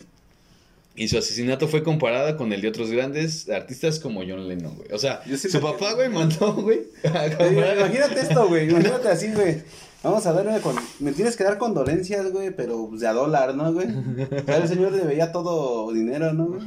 [0.97, 4.93] y su asesinato fue comparado con el de otros grandes artistas como John Lennon, güey.
[4.93, 6.83] O sea, su que- papá, güey, mandó, güey.
[7.05, 8.69] a Imagínate esto, güey.
[8.71, 9.63] Imagínate así, güey.
[10.03, 10.77] Vamos a darme con.
[11.01, 13.87] Me tienes que dar condolencias, güey, pero pues, de a dólar, ¿no, güey?
[13.89, 16.47] O sea, el señor le veía todo dinero, ¿no?
[16.47, 16.61] güey?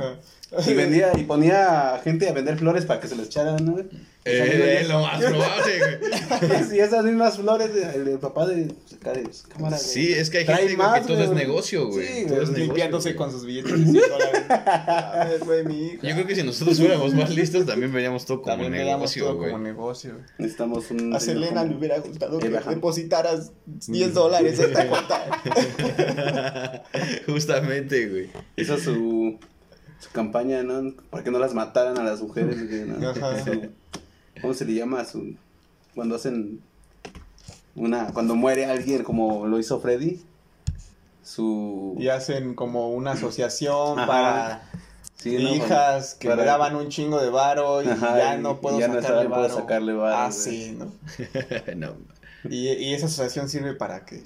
[0.68, 3.86] Y vendía, y ponía gente a vender flores para que se les echaran, ¿no, güey?
[4.30, 5.98] Eh, güey, lo más probable, güey.
[6.78, 8.66] Y esas mismas flores, el, del papá de.
[8.66, 9.80] de cámara, güey.
[9.80, 11.30] Sí, es que hay Trae gente güey, más, que todo güey.
[11.30, 12.06] es negocio, güey.
[12.08, 13.16] Sí, Todo güey, es negocio, Limpiándose güey.
[13.18, 14.44] con sus billetes de 100 dólares.
[14.50, 16.04] A ver, güey, mi hijo.
[16.04, 19.24] Yo creo que si nosotros fuéramos más listos, también veríamos todo como También veíamos negocio,
[19.26, 19.52] todo güey.
[19.52, 20.24] como negocio, güey.
[20.40, 21.16] Necesitamos un.
[21.16, 23.52] A Selena como- le hubiera gustado que depositaras
[23.88, 26.84] 10 dólares en esta cuenta.
[27.28, 28.30] Justamente, güey.
[28.56, 29.38] Hizo su,
[30.00, 30.94] su campaña, ¿no?
[31.10, 33.10] Para que no las mataran a las mujeres, güey, ¿no?
[33.10, 33.36] Ajá.
[34.42, 35.04] ¿Cómo se le llama?
[35.06, 35.36] Su,
[35.96, 36.62] cuando hacen
[37.76, 40.22] una, cuando muere alguien como lo hizo Freddy.
[41.24, 44.08] Su Y hacen como una asociación Ajá.
[44.08, 44.62] para
[45.18, 45.54] sí, ¿no?
[45.56, 48.80] hijas que Para- me daban un chingo de varo y Ajá, ya no puedo y
[48.80, 49.56] ya no sacarle saben, puedo varo.
[49.56, 50.32] sacarle varo, Ah, güey.
[50.40, 50.92] sí, ¿no?
[51.76, 51.96] no.
[52.50, 54.24] Y, y esa asociación sirve para que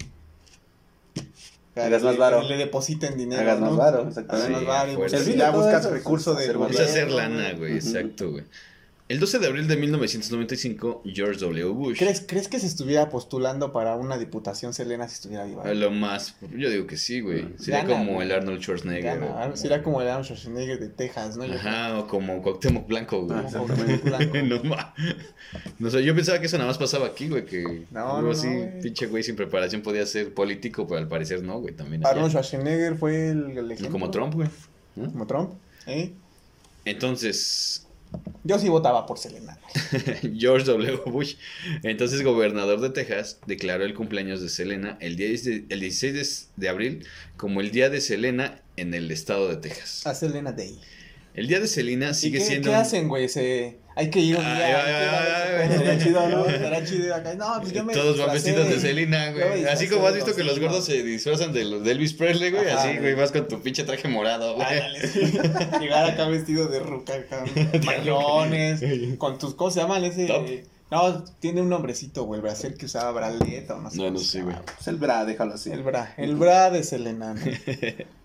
[1.76, 2.42] Hagas más le- varo.
[2.44, 3.42] Le depositen dinero.
[3.42, 3.78] Hagas más ¿no?
[3.78, 4.52] varo, Hagas exactamente.
[4.52, 8.44] más varo y pues, ya buscas recursos de hacer Es hacer lana, güey, exacto, güey.
[9.12, 11.66] El 12 de abril de 1995, George W.
[11.74, 11.98] Bush.
[12.00, 15.64] ¿Crees, ¿Crees que se estuviera postulando para una diputación Selena si estuviera viva?
[15.64, 17.46] A lo más, yo digo que sí, güey.
[17.58, 19.20] Sería Gana, como el Arnold Schwarzenegger.
[19.20, 21.44] Gana, algo- Sería como el Arnold Schwarzenegger de Texas, ¿no?
[21.44, 23.38] Yo Ajá, o como Cuauhtémoc Blanco, güey.
[23.38, 23.50] Ah,
[24.04, 24.38] Blanco.
[24.46, 24.94] no ma-
[25.78, 28.32] No sé, yo pensaba que eso nada más pasaba aquí, güey, que No, algo no,
[28.32, 32.02] así, no, pinche güey sin preparación podía ser político, pero al parecer no, güey, también.
[32.06, 32.12] allá.
[32.14, 33.92] Arnold Schwarzenegger fue el, el ejemplo.
[33.92, 34.48] Como Trump, güey.
[34.96, 35.52] Como Trump.
[35.86, 36.14] ¿eh?
[36.86, 37.86] Entonces,
[38.44, 39.58] Yo sí votaba por Selena.
[40.38, 41.02] George W.
[41.06, 41.36] Bush,
[41.84, 46.14] entonces gobernador de Texas, declaró el cumpleaños de Selena el, 10 de- el 16
[46.56, 50.06] de, de abril como el Día de Selena en el estado de Texas.
[50.08, 50.80] A Selena Day.
[51.34, 52.70] El Día de Selena ¿Y sigue qué, siendo...
[52.70, 53.30] ¿Qué hacen, güey?
[53.30, 53.78] Se...
[53.96, 55.64] Hay que ir un día.
[55.66, 56.46] Estará chido, ¿no?
[56.48, 57.36] Estará chido acá.
[57.36, 59.66] No, pues yo me Todos van vestidos de Selena, güey.
[59.66, 62.70] Así como has visto que los gordos se disfrazan de los de Elvis Presley, güey.
[62.70, 64.66] Así, güey, vas con tu pinche traje morado, güey.
[64.66, 65.20] Ándale, sí.
[65.82, 67.14] Llegar acá vestido de ruca,
[67.86, 68.82] mayones,
[69.18, 70.64] con tus, ¿cómo se llaman ese?
[70.90, 73.98] No, tiene un nombrecito, güey, el brasier que usaba Braleta o no sé.
[73.98, 74.58] No, no sé, güey.
[74.76, 75.72] Pues el bra, déjalo así.
[75.72, 77.36] El bra, el bra de Selena.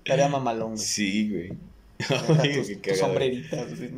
[0.05, 0.85] Estaría mamalón, güey.
[0.85, 1.53] Sí, güey.
[1.99, 3.91] Tus, tus sombreritas, güey.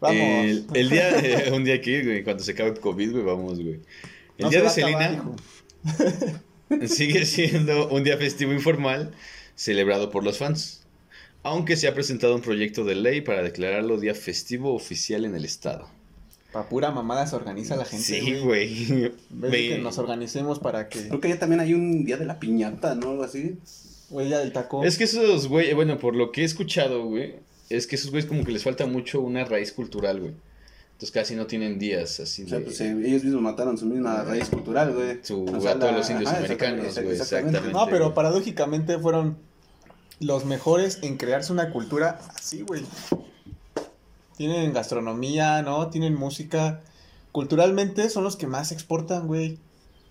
[0.00, 0.18] Vamos.
[0.18, 3.80] El, el día, un día aquí, güey, cuando se acabe el COVID, güey, vamos, güey.
[4.38, 5.22] El No día de Selena
[6.86, 9.12] sigue siendo un día festivo informal
[9.54, 10.82] celebrado por los fans.
[11.42, 15.44] Aunque se ha presentado un proyecto de ley para declararlo día festivo oficial en el
[15.44, 15.88] estado.
[16.52, 19.12] Pa' pura mamada se organiza la gente, Sí, güey.
[19.30, 21.08] Me- que nos organicemos para que...
[21.08, 23.10] Creo que ya también hay un día de la piñata, ¿no?
[23.10, 23.56] Algo así.
[24.10, 24.84] Güey, ya del taco.
[24.84, 27.36] Es que esos, güey, bueno, por lo que he escuchado, güey,
[27.68, 30.32] es que esos güeyes como que les falta mucho una raíz cultural, güey.
[30.92, 32.64] Entonces casi no tienen días así O sea, de...
[32.66, 35.20] pues eh, ellos mismos mataron su misma raíz cultural, güey.
[35.22, 37.72] Su- O a todos los indios ajá, americanos, exactamente, güey, exactamente.
[37.72, 39.38] No, pero paradójicamente fueron
[40.18, 42.82] los mejores en crearse una cultura así, güey.
[44.36, 45.88] Tienen gastronomía, ¿no?
[45.88, 46.80] Tienen música.
[47.32, 49.58] Culturalmente son los que más exportan, güey.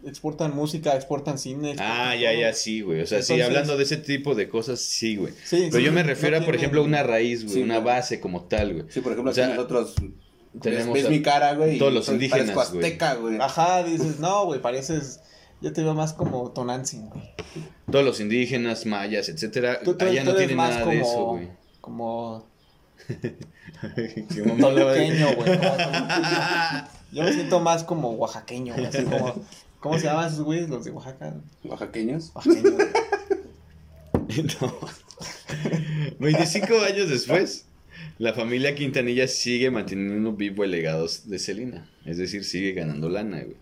[0.06, 1.72] Exportan música, exportan cine.
[1.78, 2.40] Ah, exportan ya, todo.
[2.42, 3.02] ya, sí, güey.
[3.02, 5.34] O sea, sí, hablando de ese tipo de cosas, sí, güey.
[5.44, 7.62] Sí, Pero sí, yo me no refiero a, por tienen- ejemplo, una raíz, güey, Sí,
[7.62, 8.86] una base como tal, güey.
[8.90, 9.96] Sí, por ejemplo, O sea, aquí nosotros
[10.62, 11.78] tenemos ves, ves a- mi cara, güey.
[11.78, 13.38] todos los indígenas, azteca, güey.
[13.42, 15.20] Ajá, dices, no, güey, pareces.
[15.62, 17.22] Yo te veo más como Tonantzin, güey.
[17.92, 20.94] Todos los indígenas, mayas, etcétera, Tú, tú- allá tú no tienen más nada como.
[20.96, 21.48] de eso, güey.
[21.82, 22.48] Como.
[24.60, 25.60] Toluqueño, güey.
[27.12, 28.86] Yo me siento más como oaxaqueño, güey.
[28.86, 29.36] Así como.
[29.80, 30.70] ¿Cómo se llaman esos güeyes?
[30.70, 31.36] Los de Oaxaca.
[31.64, 32.32] Oaxaqueños.
[32.36, 32.74] Oaxaqueños.
[34.62, 34.80] No.
[36.20, 37.66] 25 años después,
[38.20, 41.90] la familia Quintanilla sigue manteniendo vivo el legado de Selena.
[42.06, 43.58] Es decir, sigue ganando lana, güey.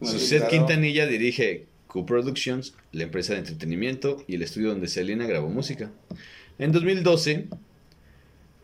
[0.00, 0.50] Suset claro.
[0.50, 5.90] Quintanilla dirige Q Productions, la empresa de entretenimiento y el estudio donde Selena grabó música.
[6.58, 7.48] En 2012,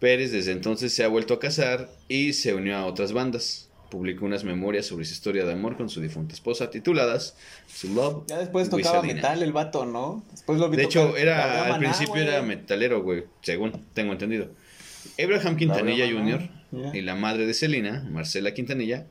[0.01, 3.69] Pérez desde entonces se ha vuelto a casar y se unió a otras bandas.
[3.95, 7.37] Publicó unas memorias sobre su historia de amor con su difunta esposa tituladas
[7.73, 8.25] Su Love.
[8.27, 10.25] Ya después tocaba metal el vato, ¿no?
[10.33, 14.49] Después lo vi De tocar hecho, era al principio era metalero, güey, según tengo entendido.
[15.23, 16.51] Abraham Quintanilla Jr.
[16.93, 19.07] y la madre de Selena, Marcela Quintanilla,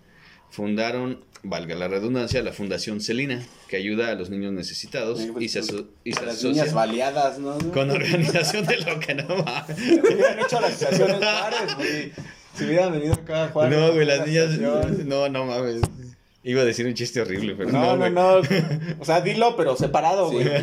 [0.49, 5.45] fundaron, valga la redundancia, la Fundación Selena, que ayuda a los niños necesitados Sí, pues,
[5.45, 7.57] y se, aso- y se las niñas baleadas, ¿no?
[7.71, 9.23] con organización de lo que no
[10.45, 12.11] hecho la asociación en Juárez, güey.
[12.55, 13.79] Si hubieran venido acá a Juárez.
[13.79, 14.57] No, güey, la las niñas.
[15.05, 15.81] No, no mames.
[16.43, 18.47] Iba a decir un chiste horrible, pero No, no, no, no.
[18.99, 20.35] O sea, dilo, pero separado, Sí.
[20.35, 20.47] güey.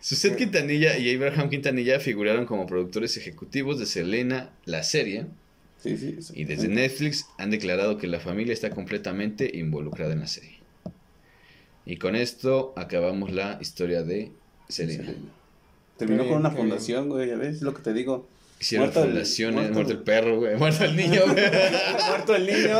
[0.00, 5.26] Suset Quintanilla y Abraham Quintanilla figuraron como productores ejecutivos de Selena, la serie,
[5.82, 6.16] Sí, sí.
[6.34, 10.58] y desde Netflix han declarado que la familia está completamente involucrada en la serie.
[11.84, 14.32] Y con esto acabamos la historia de
[14.68, 15.12] Selena.
[15.98, 18.26] Terminó Qué con una fundación, güey, ya ves, es lo que te digo.
[18.60, 21.34] Hicieron Muerto el- fundaciones, muerto muerto, el el- perro, güey, muerto el niño, güey.
[22.08, 22.78] Muerto el niño,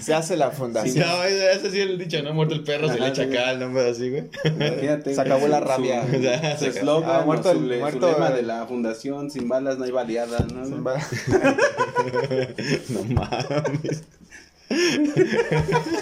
[0.00, 1.04] se hace la fundación.
[1.04, 2.32] No, ese sí es el dicho, ¿no?
[2.32, 4.28] Muerto el perro, se le acá, no así, güey.
[4.44, 5.12] Imagínate.
[5.12, 6.06] Se acabó la rabia.
[6.08, 8.34] Su, O sea, su se- eslogan, Ah, muerto su, el- le- su muerto lema el-
[8.36, 10.64] de la fundación, sin balas no hay baleada, ¿no?
[10.64, 10.94] Se va-
[12.90, 14.04] No mames.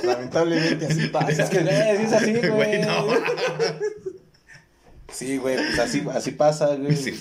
[0.04, 1.30] Lamentablemente así pasa.
[1.44, 2.50] Es que, güey, es así, güey.
[2.50, 3.06] Güey, no.
[5.10, 6.94] Sí, güey, pues así, así pasa, güey.
[6.94, 7.14] Sí.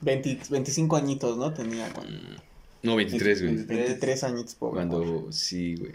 [0.00, 1.52] 20 25 añitos, ¿no?
[1.52, 2.12] Tenía cuando-
[2.82, 3.54] No, 23, güey.
[3.64, 4.74] 23 añitos, pobre.
[4.76, 5.94] Cuando, sí, güey.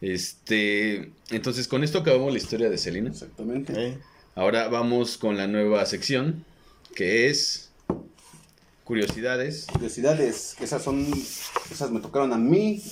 [0.00, 3.10] Este, entonces con esto acabamos la historia de Selena.
[3.10, 3.98] Exactamente.
[4.34, 6.44] Ahora vamos con la nueva sección,
[6.94, 7.63] que es
[8.84, 9.66] curiosidades.
[9.72, 11.06] Curiosidades, que esas son,
[11.70, 12.82] esas me tocaron a mí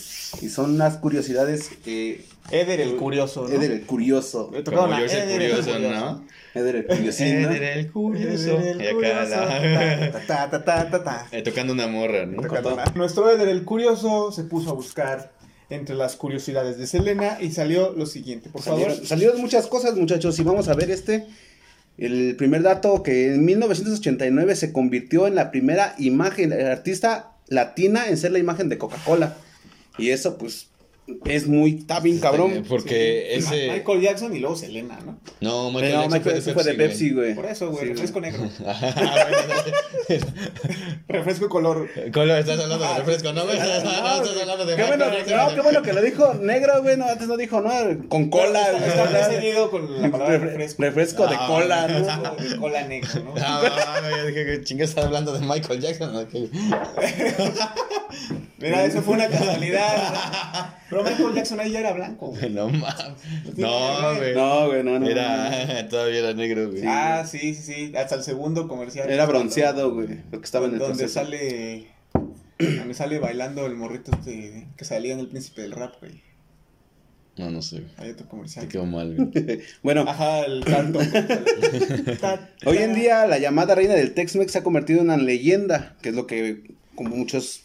[0.40, 3.54] y son las curiosidades que Eder el curioso, ¿no?
[3.54, 6.24] Eder el curioso, Le tocaron Como a Eder el curioso, ¿no?
[6.54, 7.50] Eder el curiosín, ¿no?
[7.50, 8.58] Eder el curioso.
[8.58, 9.30] Eder el Y acá curioso.
[9.30, 11.26] la- Ta, ta, ta, ta, ta.
[11.30, 12.42] eh, tocando una morra, ¿no?
[12.42, 15.32] Tocando una- Nuestro Eder el curioso se puso a buscar
[15.70, 18.80] entre las curiosidades de Selena y salió lo siguiente, por favor.
[18.82, 21.26] Salieron, salieron muchas cosas, muchachos, y vamos a ver este.
[21.98, 28.16] El primer dato que en 1989 se convirtió en la primera imagen, artista latina en
[28.16, 29.36] ser la imagen de Coca-Cola.
[29.98, 30.68] Y eso, pues,
[31.24, 32.64] es muy, está bien cabrón.
[32.68, 33.38] Porque Sí.
[33.38, 33.70] ese...
[33.72, 35.18] Michael Jackson y luego Selena, ¿no?
[35.40, 37.34] No, No, Michael Jackson Michael Jackson fue de Pepsi, güey.
[37.34, 38.48] Por eso, güey, Sí, refresco negro.
[38.66, 38.94] Ah,
[41.08, 41.88] refresco color.
[42.12, 43.32] ¿Cómo estás hablando de refresco?
[43.32, 46.34] No, güey, estás No, estás hablando de qué bueno, no, qué bueno que lo dijo
[46.34, 46.96] negro, güey.
[46.96, 47.70] No, antes no dijo, no,
[48.08, 48.70] con cola.
[48.72, 50.82] Está, con la palabra Refre- refresco.
[50.82, 52.34] refresco de Ah, cola, ¿no?
[52.48, 53.34] De cola negro, ¿no?
[53.40, 56.28] Ah, no, yo dije que chingas estás hablando de Michael Jackson.
[58.62, 60.74] Mira, eso fue una casualidad.
[60.90, 62.50] Pero Michael Jackson ahí ya era blanco, güey.
[62.50, 63.56] No mames.
[63.56, 64.34] No, güey.
[64.34, 65.00] No, güey, no, no.
[65.00, 65.08] no.
[65.08, 66.82] Era, todavía era negro, güey.
[66.86, 67.92] Ah, sí, sí, sí.
[67.96, 69.10] Hasta el segundo comercial.
[69.10, 70.20] Era bronceado, güey.
[70.30, 71.20] Porque estaba en el Donde proceso.
[71.20, 71.86] sale.
[72.58, 76.22] Donde sale bailando el morrito este que salía en el príncipe del rap, güey.
[77.38, 77.80] No, no sé.
[77.80, 77.90] güey.
[77.96, 78.66] Hay otro comercial.
[78.66, 79.60] Te quedó mal, güey.
[79.82, 81.00] Bueno, Ajá, el canto.
[82.66, 86.10] Hoy en día la llamada reina del Tex-Mex se ha convertido en una leyenda, que
[86.10, 87.62] es lo que como muchos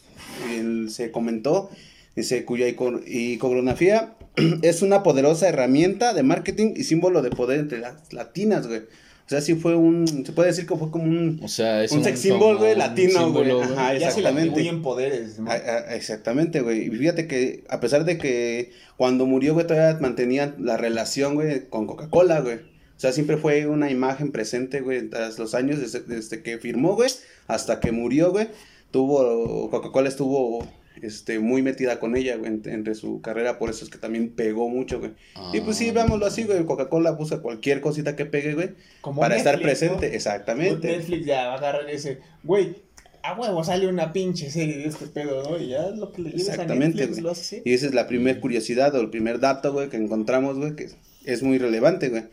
[0.50, 1.70] eh, se comentó,
[2.16, 4.14] dice cuya ico- iconografía
[4.62, 8.80] es una poderosa herramienta de marketing y símbolo de poder entre las latinas, güey.
[8.80, 11.92] O sea, sí fue un, se puede decir que fue como un, O sea, es
[11.92, 13.50] un, un, sex symbol, güey, latino, güey.
[13.60, 14.72] Ajá, Ya se exactamente.
[14.82, 15.50] poderes, ¿no?
[15.90, 16.86] Exactamente, güey.
[16.86, 21.68] Y fíjate que a pesar de que cuando murió, güey, todavía mantenían la relación, güey,
[21.68, 22.56] con Coca-Cola, güey.
[22.56, 26.94] O sea, siempre fue una imagen presente, güey, tras los años, desde, desde que firmó,
[26.94, 27.10] güey,
[27.48, 28.48] hasta que murió, güey.
[28.90, 30.66] Tuvo, Coca-Cola estuvo
[31.02, 34.30] este, muy metida con ella, güey, en- entre su carrera, por eso es que también
[34.30, 35.12] pegó mucho, güey.
[35.52, 35.92] y pues sí, Ah.
[35.94, 38.70] vámonos así, güey, Coca-Cola busca cualquier cosita que pegue, güey,
[39.00, 40.14] Como para estar presente, ¿no?
[40.14, 40.88] Exactamente.
[40.88, 42.76] Netflix ya va a agarrar ese, güey,
[43.22, 45.58] a huevo sale una pinche serie de este pedo, ¿no?
[45.60, 47.22] Y ya lo que le lleves a Exactamente, Netflix güey.
[47.22, 47.62] lo hace así.
[47.64, 50.88] Y esa es la primera curiosidad o el primer dato, güey, que encontramos, güey, que
[51.24, 52.24] es muy relevante, güey.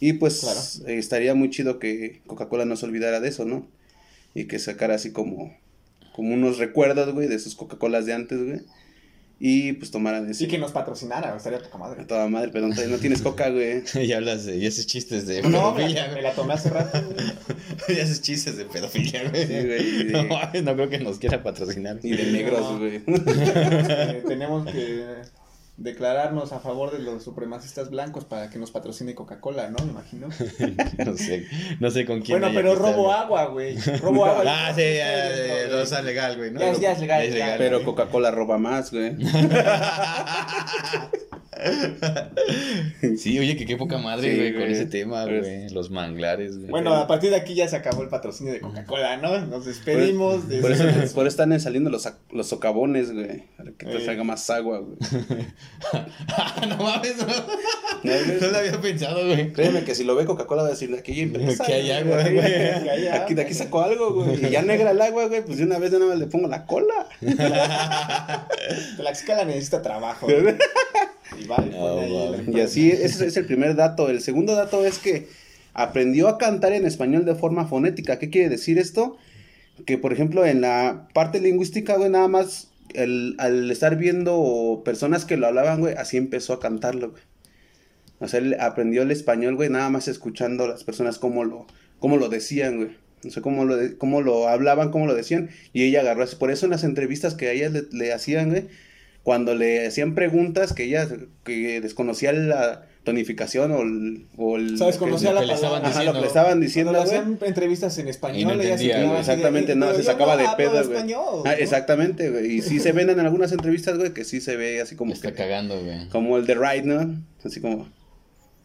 [0.00, 0.60] Y pues Claro.
[0.90, 3.66] eh, estaría muy chido que Coca-Cola no se olvidara de eso, ¿no?
[4.34, 5.54] Y que sacara así como,
[6.16, 8.60] como unos recuerdos, güey, de sus Coca-Colas de antes, güey.
[9.38, 10.44] Y pues tomaran ese.
[10.44, 12.02] Y que nos patrocinara, güey, estaría poca madre.
[12.02, 13.82] A toda madre, pero no, no tienes coca, güey.
[14.02, 17.02] y hablas de, y haces chistes de No, pedofilia, la, me la tomé hace rato,
[17.04, 17.18] güey.
[17.98, 19.46] y haces chistes de pedofilia, güey.
[19.46, 20.12] Sí, güey, de-
[20.62, 21.98] No, no creo que nos quiera patrocinar.
[22.02, 23.02] Y de negros, güey.
[23.06, 25.04] Eh, tenemos que
[25.78, 29.76] declararnos a favor de los supremacistas blancos para que nos patrocine Coca-Cola, ¿no?
[29.84, 30.28] Me imagino.
[31.04, 31.46] no sé,
[31.80, 32.40] no sé con quién.
[32.40, 33.76] Bueno, pero robo agua, güey.
[34.00, 34.44] Robo agua.
[34.46, 36.60] Ah, sí, ya, ya, no está legal, güey, ¿no?
[36.60, 37.56] Ya es- ya es legal, Ya ya.
[37.58, 39.16] Pero Coca-Cola roba más, güey.
[43.18, 45.68] Sí, oye, que qué poca madre, Sí, güey, con ese tema, Pero güey.
[45.70, 46.70] Los manglares, güey.
[46.70, 49.38] Bueno, a partir de aquí ya se acabó el patrocinio de Coca-Cola, ¿no?
[49.46, 50.84] Nos despedimos de Por eso,
[51.14, 53.44] por eso están saliendo los, los socavones, güey.
[53.56, 54.04] Para que te Eh.
[54.04, 54.96] salga más agua, güey.
[56.68, 58.40] no mames, no, güey?
[58.40, 59.52] no lo había pensado, güey.
[59.52, 61.64] Créeme que si lo ve Coca-Cola va a decir, aquí hay empresa.
[61.64, 63.08] Que hay agua, güey.
[63.10, 64.44] Aquí, de aquí sacó algo, güey.
[64.46, 65.44] Y ya negra el agua, güey.
[65.44, 67.08] Pues de una vez de nada más le pongo la cola.
[68.96, 70.26] Tlaxcala necesita trabajo.
[70.26, 70.56] güey.
[71.38, 74.08] Y va, ahí así, ese es el primer dato.
[74.08, 75.28] El segundo dato es que
[75.74, 78.18] aprendió a cantar en español de forma fonética.
[78.18, 79.16] ¿Qué quiere decir esto?
[79.84, 85.24] Que, por ejemplo, en la parte lingüística, güey, nada más el- al estar viendo personas
[85.24, 87.22] que lo hablaban, güey, así empezó a cantarlo, güey.
[88.18, 91.66] O sea, él aprendió el español, güey, nada más escuchando a las personas cómo lo,
[91.98, 92.88] cómo lo decían, güey.
[93.24, 95.50] No sé cómo lo, de- cómo lo hablaban, cómo lo decían.
[95.74, 96.36] Y ella agarró así.
[96.36, 98.64] Por eso en las entrevistas que a ella le, le hacían, güey,
[99.26, 101.08] cuando le hacían preguntas que ella
[101.42, 104.26] que desconocía la tonificación o el...
[104.36, 104.98] O el ¿Sabes?
[104.98, 105.88] Conocía lo la que le estaban palabra.
[105.88, 106.12] Ajá, diciendo.
[106.12, 108.72] lo que le estaban Cuando diciendo, le hacían entrevistas en español, Y no ella se
[108.74, 110.82] así de, Exactamente, no, "Pero se sacaba de pedo, güey.
[110.96, 112.52] español", Ah, exactamente, güey.
[112.52, 115.32] Y sí se ven en algunas entrevistas, güey, que sí se ve así como Está
[115.32, 115.38] que...
[115.38, 116.08] cagando, güey.
[116.08, 117.20] Como el de Ride, ¿no?
[117.44, 117.88] Así como...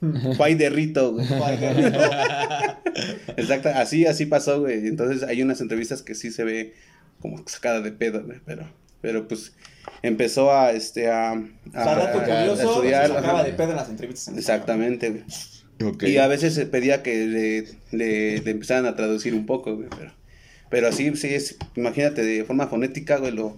[0.38, 1.26] Pay de Rito, güey.
[1.60, 1.98] Qué rico.
[3.38, 4.88] Exacto, así, así pasó, güey.
[4.88, 6.76] Entonces hay unas entrevistas que sí se ve
[7.20, 8.38] como sacada de pedo, güey.
[8.46, 8.68] Pero,
[9.02, 9.54] pero pues
[10.04, 13.08] empezó a, este, a, a, O sea, dato a- a curioso, estudiar.
[13.08, 14.28] se sacaba de pedo en las entrevistas.
[14.30, 15.24] en Exactamente, güey.
[15.92, 16.04] Ok.
[16.04, 17.64] Y a veces se pedía que le,
[17.98, 19.88] le, le empezaran a traducir un poco, güey.
[19.98, 20.12] Pero,
[20.70, 23.58] pero así, sí, es, imagínate, de forma fonética, güey, lo,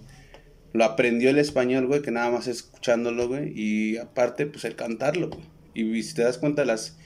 [0.72, 3.52] lo aprendió el español, güey, que nada más escuchándolo, güey.
[3.54, 5.42] Y aparte, pues el cantarlo, güey.
[5.74, 6.96] Y si te das cuenta, las,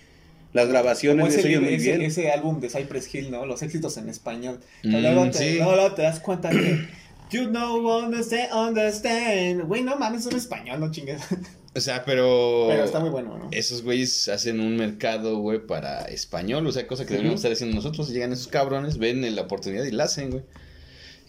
[0.53, 2.03] las grabaciones, ese, se oyen muy ese, bien.
[2.03, 3.45] ese álbum de Cypress Hill, ¿no?
[3.45, 4.61] Los éxitos en español.
[4.85, 5.57] Mm, luego, te, sí.
[5.57, 6.87] luego- luego te das cuenta que
[7.31, 9.67] You know, understand, understand.
[9.67, 11.21] Güey, no mames, es un español, no chingues.
[11.75, 12.67] O sea, pero.
[12.69, 13.49] Pero está muy bueno, ¿no?
[13.53, 17.77] Esos güeyes hacen un mercado, güey, para español, o sea, cosa que deberíamos estar haciendo
[17.77, 18.09] nosotros.
[18.09, 20.43] Llegan esos cabrones, ven la oportunidad y la hacen, güey.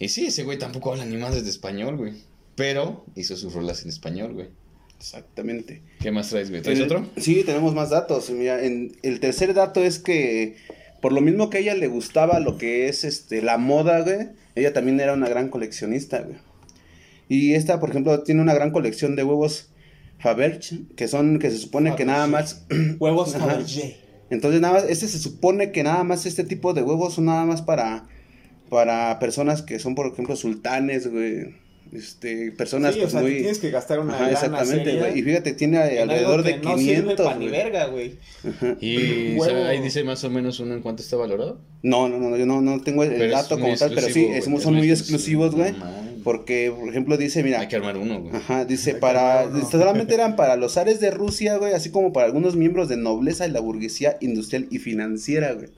[0.00, 2.14] Y sí, ese güey tampoco habla ni más de español, güey.
[2.56, 4.48] Pero hizo sus rolas en español, güey.
[4.98, 5.82] Exactamente.
[6.00, 6.62] ¿Qué más traes, güey?
[6.62, 7.06] ¿Traes El- otro?
[7.16, 8.28] Sí, tenemos más datos.
[8.30, 10.56] Mira, en, el tercer dato es que
[11.00, 14.28] por lo mismo que a ella le gustaba lo que es este la moda, güey,
[14.54, 16.36] ella también era una gran coleccionista, güey.
[17.28, 19.70] Y esta, por ejemplo, tiene una gran colección de huevos
[20.18, 22.66] Faberge, que son que se supone que nada más
[22.98, 23.46] Huevos Ajá.
[23.46, 23.96] Fabergé.
[24.28, 27.46] entonces nada más este se supone que nada más este tipo de huevos son nada
[27.46, 28.06] más para
[28.68, 31.54] para personas que son por ejemplo sultanes, güey.
[31.92, 35.00] Este, personas Sí, o pues, sea, muy tienes que gastar una Ajá, lana exactamente, seria
[35.00, 35.18] güey.
[35.18, 37.50] Y fíjate, tiene alrededor de no sirve 500, pa' ni güey.
[37.50, 38.14] verga, güey.
[38.48, 38.76] Ajá.
[38.80, 41.58] Y ahí dice más o menos uno en cuánto está valorado.
[41.82, 44.32] No, no, no, yo no, no tengo el Pero dato como tal, pero sí, son
[44.34, 45.74] es muy muy exclusivos, güey.
[46.22, 48.36] Porque, por ejemplo, dice, mira, Hay que armar uno, güey.
[48.36, 52.56] ajá, dice para, solamente eran para los zares de Rusia, güey, así como para algunos
[52.56, 55.70] miembros de nobleza y la burguesía industrial y financiera, güey.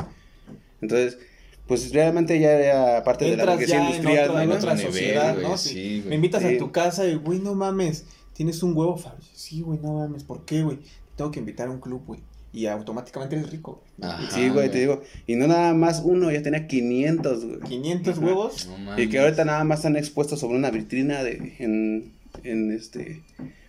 [0.83, 1.19] Entonces,
[1.67, 4.55] pues realmente ya era parte de la burguesía ya en, industrial, otro- en ¿no?
[4.57, 5.57] otra nivel, sociedad, ¿no?
[5.57, 6.03] sí.
[6.07, 6.49] Me invitas Sí.
[6.55, 8.05] a tu casa y, güey, no mames,
[8.35, 9.29] tienes un huevo Fabergé.
[9.33, 10.79] Sí, güey, no mames, ¿por qué, güey?
[10.79, 12.21] Te tengo que invitar a un club, güey.
[12.55, 13.83] Y automáticamente eres rico.
[14.03, 15.01] Ajá, Sí, güey, te digo.
[15.27, 17.61] Y no nada más uno, ya tenía 500, güey.
[17.61, 18.27] 500 Ajá.
[18.27, 18.67] huevos.
[18.67, 19.07] No mames.
[19.07, 22.13] Y que ahorita nada más están expuestos sobre una vitrina de, en,
[22.45, 23.23] en este,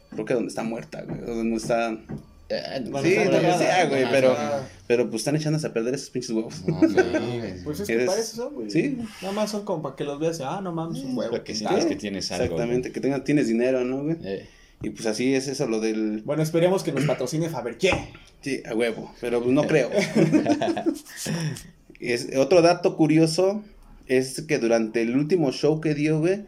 [0.09, 1.97] creo que donde está muerta, güey, o donde está,
[2.89, 3.57] Bueno, sí, enterrada.
[3.57, 4.35] sea, güey, pero,
[4.87, 6.63] pero pues están echándose a perder esos pinches huevos.
[6.67, 6.79] No.
[7.63, 8.69] Pues es que Eres- para eso son, güey.
[8.69, 8.97] Sí.
[9.21, 10.39] Nada más son como para que los veas.
[10.39, 11.31] y, Ah, no mames, un huevo.
[11.31, 12.45] Para que sientas que tienes algo.
[12.45, 14.17] Exactamente, que tengan, tienes dinero, ¿no, güey?
[14.23, 14.47] Eh,
[14.81, 17.91] Y pues así es eso lo del, Bueno, esperemos que nos patrocine Fabergé.
[18.41, 19.89] sí, a huevo, pero pues no creo.
[21.99, 23.63] es, otro dato curioso
[24.07, 26.45] es que durante el último show que dio, güey,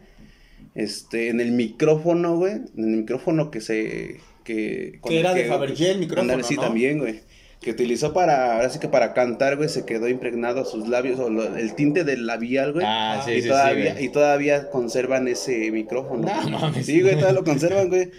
[0.74, 4.98] este, en el micrófono, güey, en el micrófono que se, que...
[5.00, 6.62] con Que era de Fabergé el micrófono, sí, ¿no?
[6.62, 7.20] también, güey.
[7.60, 11.18] Que utilizó para, ahora sí que para cantar, güey, se quedó impregnado a sus labios,
[11.18, 12.86] o lo- el tinte del labial, güey.
[12.88, 14.04] Ah, sí, y, sí, sí, todavía, güey.
[14.04, 16.28] y todavía conservan ese micrófono.
[16.48, 16.86] No mames.
[16.86, 18.10] Sí, güey, todavía lo conservan, güey.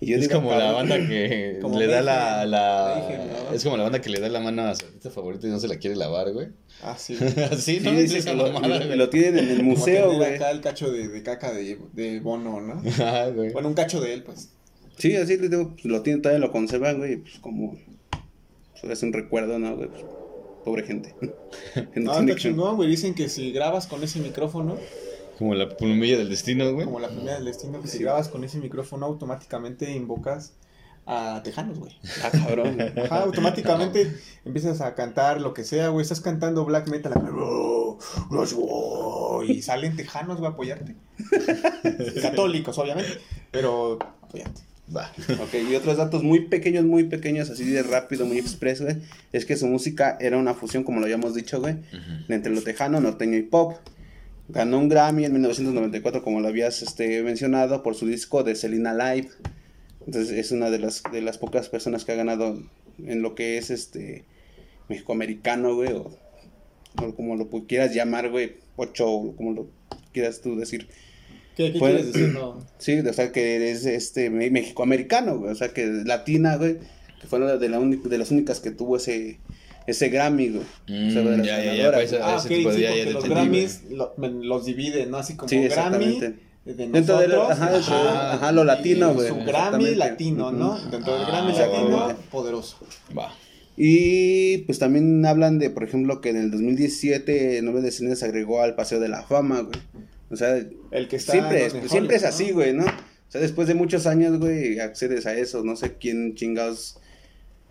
[0.00, 3.02] Y yo es digo, como la banda que Como le da la, la...
[3.08, 3.54] Mayhem, ¿no?
[3.54, 5.58] Es como la banda que le da la mano a su artista favorito y no
[5.58, 6.48] se la quiere lavar, güey.
[6.82, 7.16] Ah, sí.
[7.50, 7.90] Así, Sí, ¿no?
[7.92, 10.34] Esa que lo, mamada, lo- lo tienen en el museo, güey.
[10.34, 12.82] acá el cacho de, de caca de, de Bono, ¿no?
[13.00, 13.50] Ah, güey.
[13.52, 14.50] Bueno, un cacho de él, pues.
[14.98, 17.76] Sí, así les digo, pues, lo tienen, todavía lo conservan, güey, pues como
[18.80, 19.88] pues, es un recuerdo, ¿no, güey?
[19.88, 20.04] Pues,
[20.64, 21.14] pobre gente.
[21.96, 22.88] No, está chingón, güey.
[22.88, 24.76] Dicen que si grabas con ese micrófono,
[25.38, 26.84] Como la plumilla del destino, güey.
[26.84, 30.52] como la primera del destino, que si grabas con ese micrófono, automáticamente invocas
[31.06, 31.92] a tejanos, güey.
[32.22, 32.78] Ah, cabrón.
[33.04, 34.10] Ajá, automáticamente
[34.44, 36.02] empiezas a cantar lo que sea, güey.
[36.02, 37.98] Estás cantando black metal "Oh,
[38.30, 40.94] Rush War", y salen tejanos, güey, a apoyarte.
[42.22, 43.18] Católicos, obviamente,
[43.50, 44.62] pero apoyarte.
[44.94, 45.10] Va.
[45.40, 48.96] Ok, y otros datos muy pequeños, muy pequeños, así de rápido, muy express, güey,
[49.32, 51.76] es que su música era una fusión, como lo habíamos dicho, güey,
[52.28, 53.76] entre lo tejano, norteño y pop.
[54.48, 58.92] Ganó un Grammy en 1994, como lo habías este, mencionado, por su disco de Selena
[58.92, 59.30] Live.
[60.06, 62.62] Entonces es una de las, de las pocas personas que ha ganado
[62.98, 64.24] en lo que es este
[64.90, 66.10] mexicoamericano, güey, o,
[67.02, 69.70] o como lo quieras llamar, güey, ocho, o como lo
[70.12, 70.88] quieras tú decir.
[71.56, 72.32] ¿Qué, qué Pues- quieres decir?
[72.34, 72.64] No.
[72.78, 76.76] Sí, o sea, que eres este me- mexicoamericano, güey, o sea, que latina, güey,
[77.20, 79.38] que fue una de, la uni- de las únicas que tuvo ese
[79.86, 80.62] ese Grammy, güey.
[80.62, 82.12] O sea, de Mm, las ya, ya, ya, pues.
[82.14, 84.64] Ah, ese ok, tipo de- sí, ya- ya porque te los entendí, Grammys lo- los
[84.64, 85.18] dividen, ¿no?
[85.18, 86.34] Así como Sí, Grammy exactamente.
[86.64, 90.78] de Dentro de nosotros, ajá, ajá, ajá, lo latino, güey, Su Grammy latino, ¿no?
[90.90, 92.78] Dentro del Ah, Grammy latino, poderoso.
[93.16, 93.34] Va.
[93.76, 98.24] Y pues también hablan de, por ejemplo, que en el 2017 Nube de Cine se
[98.24, 99.78] agregó al Paseo de la Fama, güey.
[100.34, 102.84] O sea, El que está siempre, es, los siempre es mejores, así, güey, ¿no?
[102.84, 105.64] O sea, después de muchos años, güey, accedes a eso.
[105.64, 106.98] No sé quién chingados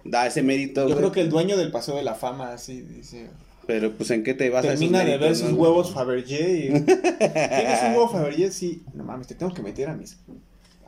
[0.03, 0.97] da ese mérito, Yo güey.
[0.97, 3.27] creo que el dueño del Paseo de la Fama, así dice.
[3.65, 6.69] Pero pues en qué te vas a Termina de ver sus huevos Fabergé y.
[6.83, 8.51] ¿Tienes un huevo Fabergé?
[8.51, 8.83] Sí.
[8.93, 10.17] No mames, te tengo que meter a mis.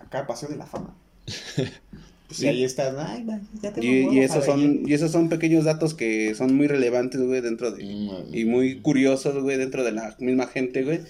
[0.01, 0.95] Acá al Paseo de la Fama.
[2.27, 2.45] Pues Sí.
[2.47, 4.65] y ahí estás, ay, man, ya tengo Y, y esos Fabergé".
[4.79, 7.83] son, y esos son pequeños datos que son muy relevantes, güey, dentro de...
[7.85, 11.01] Mm, Y muy curiosos, güey, dentro de la misma gente, güey,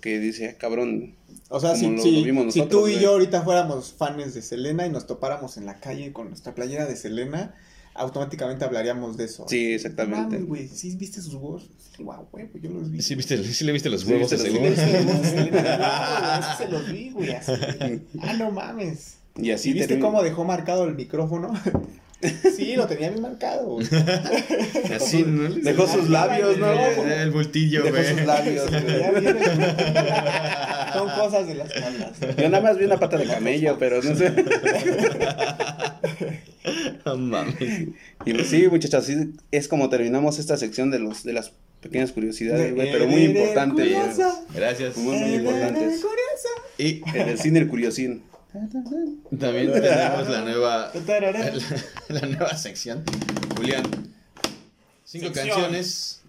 [0.00, 1.14] que dice, "Ah, cabrón,
[1.48, 4.34] O sea, si, lo- si- lo vimos si nosotros, tú y yo ahorita fuéramos fans
[4.34, 7.54] de Selena y nos topáramos en la calle con nuestra playera de Selena,
[7.94, 9.46] automáticamente hablaríamos de eso.
[9.48, 10.36] Sí, No exactamente.
[10.36, 11.68] mames, güey, ¿sí viste sus huevos?
[11.96, 13.02] Sí, guau, güey, pues yo los vi.
[13.02, 14.56] ¿Sí, viste, ¿Sí le viste los Sí, huevos viste los?
[14.56, 17.52] Sí, le viste los huevos güey, eso se los vi, güey, así.
[18.20, 19.16] Ah, no mames.
[19.36, 21.52] Y así ¿Y viste termina- cómo dejó marcado el micrófono?
[22.56, 23.86] Sí, lo tenía bien marcado, güey.
[24.94, 25.48] Así, ¿no?
[25.54, 26.70] Dejó sus labios, ¿no?
[26.70, 28.08] El bultillo, Dejó güey.
[28.08, 28.70] sus labios.
[30.92, 32.12] Son cosas de las tablas.
[32.36, 34.32] Yo nada más vi una pata de camello, pero no sé.
[37.06, 37.54] No mames.
[38.26, 42.12] Y pues sí, muchachos, así es como terminamos esta sección de los de las pequeñas
[42.12, 43.34] curiosidades, güey, pero muy.
[43.72, 44.42] Curiosa.
[44.54, 44.98] Gracias.
[44.98, 46.02] Muy, muy importantes.
[46.76, 48.22] Y En el cine, el curiosín.
[48.52, 51.52] También tenemos la nueva, la,
[52.08, 53.04] la nueva sección.
[53.56, 53.84] Julián,
[55.04, 55.48] cinco Sección.
[55.48, 56.20] canciones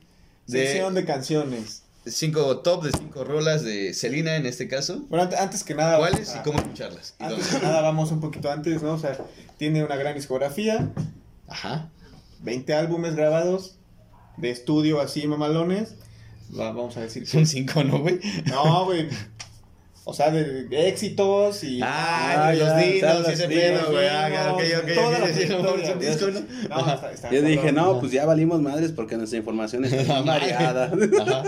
[0.48, 1.84] de, Sección de canciones.
[2.06, 5.06] cinco top de cinco rolas de Selena en este caso.
[5.10, 5.98] Bueno, ante- antes que nada.
[5.98, 7.16] ¿Cuáles y ah, cómo escucharlas?
[7.20, 7.60] ¿Y Antes dónde?
[7.60, 8.94] que nada, vamos un poquito antes, ¿no?
[8.94, 9.18] O sea,
[9.58, 10.90] tiene una gran discografía,
[11.48, 11.90] Ajá.
[12.42, 13.76] 20 álbumes grabados
[14.38, 15.96] de estudio así mamalones.
[16.54, 17.28] Va- vamos a decir.
[17.28, 18.20] Son cinco, ¿no, güey?
[18.46, 19.08] No, güey.
[20.04, 21.80] O sea, de, de éxitos y.
[21.84, 24.08] Ah, Ah, los dinos y ese sí, pedo, güey.
[24.08, 25.48] Ah, ok, ok, toda la Sí,
[27.32, 30.92] Yo dije, no, pues ya valimos madres porque nuestra información está variada.
[31.22, 31.44] Ajá.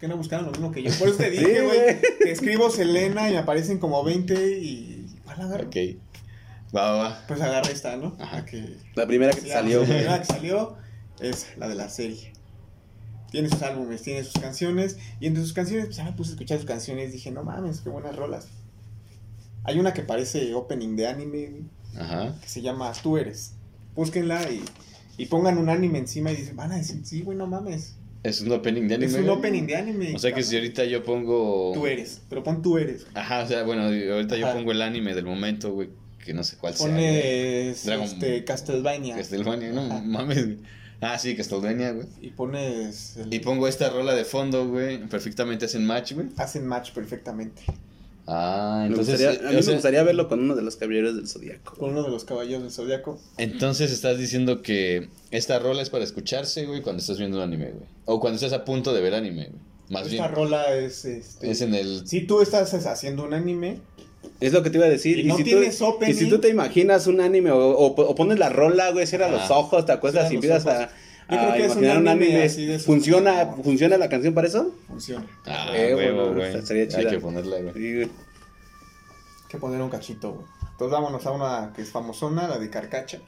[0.00, 0.90] que no buscaron lo mismo que yo.
[0.98, 2.00] Por eso te Sí, dije, güey, güey.
[2.22, 5.06] que escribo Selena y me aparecen como 20 y.
[5.24, 5.66] ¿Cuál agarro?
[5.68, 5.76] Ok.
[6.76, 7.24] Va, va, va.
[7.26, 8.16] Pues agarré esta, ¿no?
[8.20, 8.44] Ajá.
[8.44, 9.90] que La primera que te la salió, güey.
[9.92, 10.76] primera que salió
[11.20, 12.32] es la de la serie.
[13.34, 14.96] Tiene sus álbumes, tiene sus canciones.
[15.18, 17.10] Y entre sus canciones, pues ya me puse a escuchar sus canciones.
[17.10, 18.46] Dije, no mames, qué buenas rolas.
[19.64, 21.50] Hay una que parece opening de anime,
[21.98, 22.38] Ajá.
[22.40, 23.54] que se llama Tú eres.
[23.96, 24.62] Búsquenla y,
[25.18, 27.96] y pongan un anime encima y dicen, van a decir, sí, güey, no mames.
[28.22, 29.10] Es un opening de anime.
[29.12, 30.14] es un opening de anime.
[30.14, 31.72] O sea que si ahorita yo pongo.
[31.74, 33.04] Tú eres, pero pon tú eres.
[33.14, 35.90] Ajá, o sea, bueno, ahorita yo pongo el anime del momento, güey.
[36.24, 36.86] Que no sé cuál sea.
[36.86, 39.16] Pones Dragon- este, Castlevania.
[39.16, 40.00] Castlevania, no Ajá.
[40.02, 40.44] mames.
[40.46, 40.58] güey.
[41.00, 42.06] Ah, sí, Castlevania, güey.
[42.22, 43.16] Y pones.
[43.16, 45.06] el- Y pongo esta rola de fondo, güey.
[45.08, 46.28] Perfectamente hacen match, güey.
[46.36, 47.62] Hacen match perfectamente.
[48.26, 49.20] Ah, Me entonces.
[49.20, 51.76] gustaría- a mí o me gustaría verlo con uno de los caballeros del zodiaco.
[51.76, 53.20] Con uno de los caballeros del zodiaco.
[53.36, 57.72] Entonces estás diciendo que esta rola es para escucharse, güey, cuando estás viendo un anime,
[57.72, 57.86] güey.
[58.06, 59.60] O cuando estás a punto de ver anime, güey.
[59.90, 61.50] Más Esta bien, rola es, este...
[61.50, 62.08] es en el...
[62.08, 63.80] Si tú estás haciendo un anime,
[64.40, 65.18] Es lo que te iba a decir.
[65.20, 66.12] Y no si tienes tú, opening.
[66.12, 69.30] y si tú te imaginas un anime o, o- o pones la rola, güey, cierras
[69.30, 69.54] los Ajá.
[69.54, 70.88] ojos, te acuestas y los empiezas a,
[71.30, 72.42] Yo creo a que es un imaginar un anime anime.
[72.44, 74.74] así de esos ¿Funciona, como- ¿Funciona la canción para eso?
[74.88, 75.24] funciona.
[75.46, 76.54] Ah, Eh, huevo, bueno, güey.
[76.56, 77.10] estaría Hay chida.
[77.10, 77.72] que ponerla, güey.
[77.74, 78.04] Sí, güey.
[78.04, 78.10] Hay
[79.48, 80.46] que poner un cachito, güey.
[80.72, 83.20] Entonces vámonos a una que es famosona, la de Carcacha.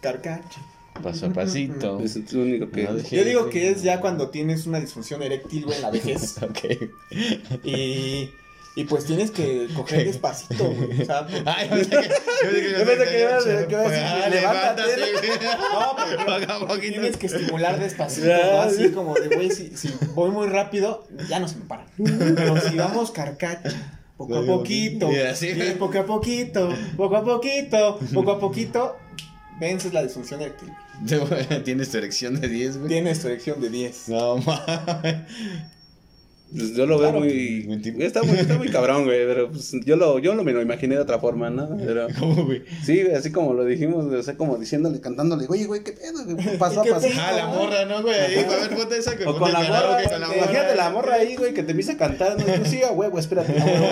[0.00, 0.60] Carcacha.
[1.02, 1.98] Paso a pasito.
[2.04, 2.82] Es lo único que.
[2.84, 5.90] No dejé- Yo digo que es ya cuando tienes una disfunción eréctil, güey, en la
[5.90, 6.36] vejez.
[6.42, 6.58] Ok.
[7.64, 8.30] Y,
[8.76, 11.02] y pues tienes que coger despacito, güey.
[11.02, 12.08] O sea, porque- Ay, yo pensé que...
[12.78, 14.92] Yo pensé que, ibas a- decir, Ah, levántate.
[15.72, 15.96] No,
[16.66, 18.60] pero tienes que estimular despacito, ¿no?
[18.62, 18.90] Así sí.
[18.90, 21.86] como de, güey, si, si voy muy rápido, ya no se me para.
[21.96, 23.70] Pero si vamos carcacha,
[24.16, 25.52] poco a poquito, Y así.
[25.52, 28.96] sí, poco a poquito, poco a poquito, poco a poquito,
[29.58, 30.70] vences la disfunción eréctil.
[31.64, 32.88] Tienes tu erección de 10, güey.
[32.88, 34.08] Tienes tu erección de 10.
[34.10, 35.16] No mames.
[36.52, 37.24] Pues yo lo veo Claro.
[37.24, 37.64] muy.
[37.66, 39.24] Muy tipo- Está muy, está muy cabrón, güey.
[39.26, 41.76] Pero pues, yo, lo, yo lo me lo imaginé de otra forma, ¿no?
[41.84, 42.62] Pero, ¿Cómo, güey?
[42.84, 45.92] sí, güey, así como lo dijimos, güey, o sea, como diciéndole, cantándole, oye, güey, ¿qué
[45.92, 46.24] pedo?
[46.24, 46.56] güey?
[46.58, 47.06] Paso a ¿Qué paso.
[47.06, 47.20] pedo?
[47.20, 48.14] Ah, la morra, ¿no, güey?
[48.18, 50.90] Ahí, a ver, ponte esa que O con la morra, con la güey, imagínate la
[50.90, 53.52] morra ahí, güey, que te empieza a cantar, no, tú sí, a huevo, espérate.
[53.60, 53.86] a huevo.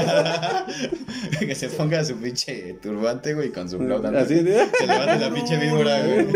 [1.39, 4.09] que se ponga su pinche turbante, güey, con su flauta.
[4.19, 4.67] Así de.
[4.79, 6.27] Se levante la pinche víbora, güey.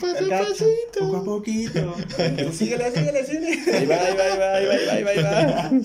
[0.00, 0.64] Carcacha,
[0.98, 1.94] poco a poquito.
[2.52, 3.41] Síguele, síguele, síguele.
[3.42, 5.70] Ahí va, ahí va, ahí va, ahí va, ahí va, ahí va.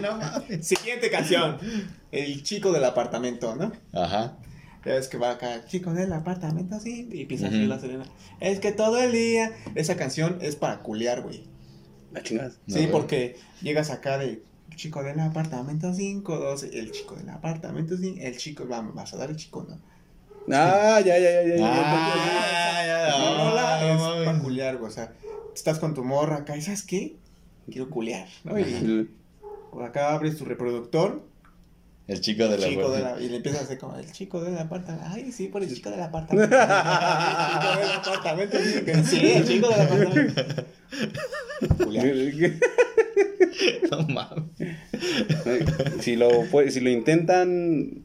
[0.00, 0.66] No mames.
[0.66, 1.58] Siguiente canción.
[2.10, 3.72] El chico del apartamento, ¿no?
[3.92, 4.36] Ajá.
[4.84, 7.66] Ya ves que va acá, chico del apartamento, así, y empieza así Ujú.
[7.68, 8.04] la serena.
[8.40, 9.52] Es que todo el día.
[9.74, 11.44] Esa canción es para culear, güey.
[12.12, 12.48] La chingada.
[12.66, 12.90] No, Sí, güey.
[12.90, 14.42] porque llegas acá de
[14.74, 19.18] chico del apartamento 5, 12, el chico del apartamento 5, el chico, vamos, vas a
[19.18, 19.78] dar el chico, ¿no?
[20.52, 21.56] Ah, ya, ya, ya, ya.
[21.56, 21.66] ya.
[21.66, 23.08] Ah, ya,
[23.54, 25.12] La no, no es culear, güey, o sea,
[25.54, 27.16] estás con tu morra acá y ¿sabes qué?
[27.70, 28.58] Quiero culear, ¿no?
[28.58, 29.08] Y
[29.84, 31.22] acá abres tu reproductor,
[32.08, 33.16] El chico de la chico de puerta.
[33.16, 35.72] la, y le empiezas a hacer como, el chico del apartamento, ay, sí, por el
[35.72, 36.56] chico del apartamento.
[36.56, 40.42] el chico del apartamento, sí, que- sí, el chico del apartamento.
[41.84, 42.14] Culear.
[43.90, 44.44] No mames.
[46.00, 46.28] Si lo,
[46.70, 48.02] si lo intentan,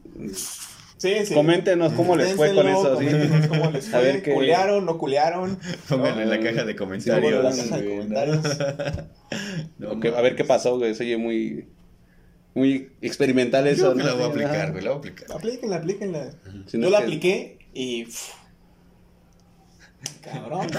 [0.98, 1.34] Sí, sí.
[1.34, 2.98] coméntenos cómo les fue con eso.
[2.98, 3.04] ¿sí?
[3.06, 4.02] coméntenos cómo les A fue.
[4.02, 5.58] ver qué- ¿Culearon, no culearon?
[5.88, 7.44] Pónganlo en la caja de comentarios.
[7.44, 8.38] la caja de comentarios.
[9.78, 10.94] No O que- a ver qué pasó, güey.
[10.94, 11.68] Se oye muy,
[12.54, 13.94] muy experimental Yo eso.
[13.94, 14.06] que ¿no?
[14.08, 15.32] la voy a aplicar, güey, la voy a aplicar.
[15.36, 16.30] Aplíquenla, aplíquenla.
[16.66, 18.04] Si no Yo la que- apliqué y.
[18.06, 18.30] pff,
[20.22, 20.66] Cabrón.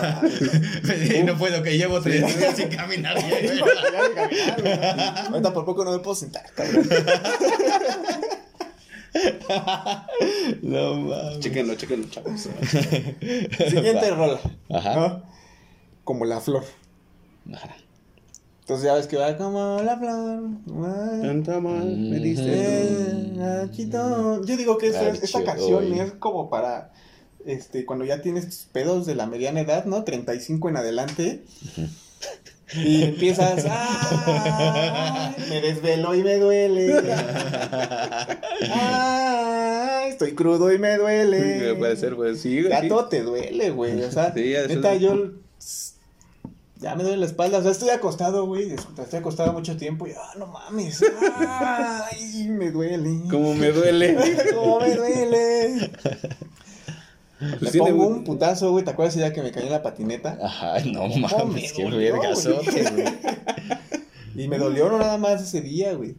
[1.20, 3.15] Y no puedo, que llevo tres días sin caminar.
[5.30, 6.88] Ahorita por poco no me puedo sentar, cabrón.
[10.61, 11.39] No mames.
[11.39, 12.41] Chéquenlo, chéquenlo, chavos.
[13.70, 14.39] Siguiente rola.
[14.70, 14.95] Ajá.
[14.95, 15.24] ¿no?
[16.03, 16.63] Como la flor.
[17.53, 17.76] Ajá.
[18.61, 20.43] Entonces ya ves que va como la flor.
[21.22, 23.34] Tanta mal me eh, diste.
[23.36, 24.43] Nachito.
[24.43, 26.91] Yo digo que esta, canción es como para
[27.45, 30.03] este cuando ya tienes tus pedos de la mediana edad, ¿no?
[30.03, 31.45] 35 en adelante.
[32.74, 35.36] Y empiezas, ¡ay!
[35.49, 36.93] Me desvelo y me duele.
[38.74, 40.09] ¡Ay!
[40.09, 41.76] Estoy crudo y me duele.
[41.76, 42.72] Puede ser, pues sí, güey.
[42.72, 44.01] Ya todo te duele, güey.
[44.03, 44.53] O sea, Sí,
[44.99, 45.32] yo.
[46.80, 47.59] Ya me duele la espalda.
[47.59, 48.74] O sea, estoy acostado, güey.
[48.74, 51.03] Estoy acostado mucho tiempo y, ah, no mames.
[51.49, 53.22] Ay, me duele.
[53.32, 54.15] Cómo me duele.
[54.53, 55.91] ¿Cómo me duele?
[57.59, 58.83] Pues tiene pongo un- un putazo, güey.
[58.83, 60.38] ¿Te acuerdas ya que me cayó en la patineta?
[60.41, 63.05] Ajá, no me mames, qué vergazote, güey.
[64.35, 66.15] Y me dolió no nada más ese día, güey.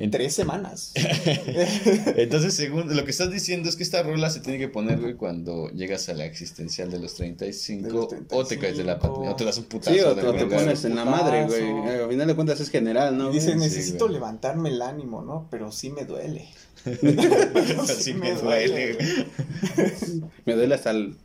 [0.00, 0.92] En- Tres semanas.
[2.16, 5.14] Entonces, según lo que estás diciendo es que esta rola se tiene que poner, güey,
[5.14, 8.98] cuando llegas a la existencial de los 35, De los o te caes de la
[8.98, 9.00] 35.
[9.00, 11.44] patineta, o te das un putazo Sí, o, de o te pones en la madre,
[11.46, 11.62] güey.
[11.64, 13.30] Eh, Al final de cuentas es general, ¿no?
[13.30, 14.14] y dice, necesito güey.
[14.14, 15.46] levantarme el ánimo, ¿no?
[15.50, 16.46] Pero sí me duele.
[16.84, 19.96] Pero sí me duele, güey.
[20.46, 21.16] Me duele hasta el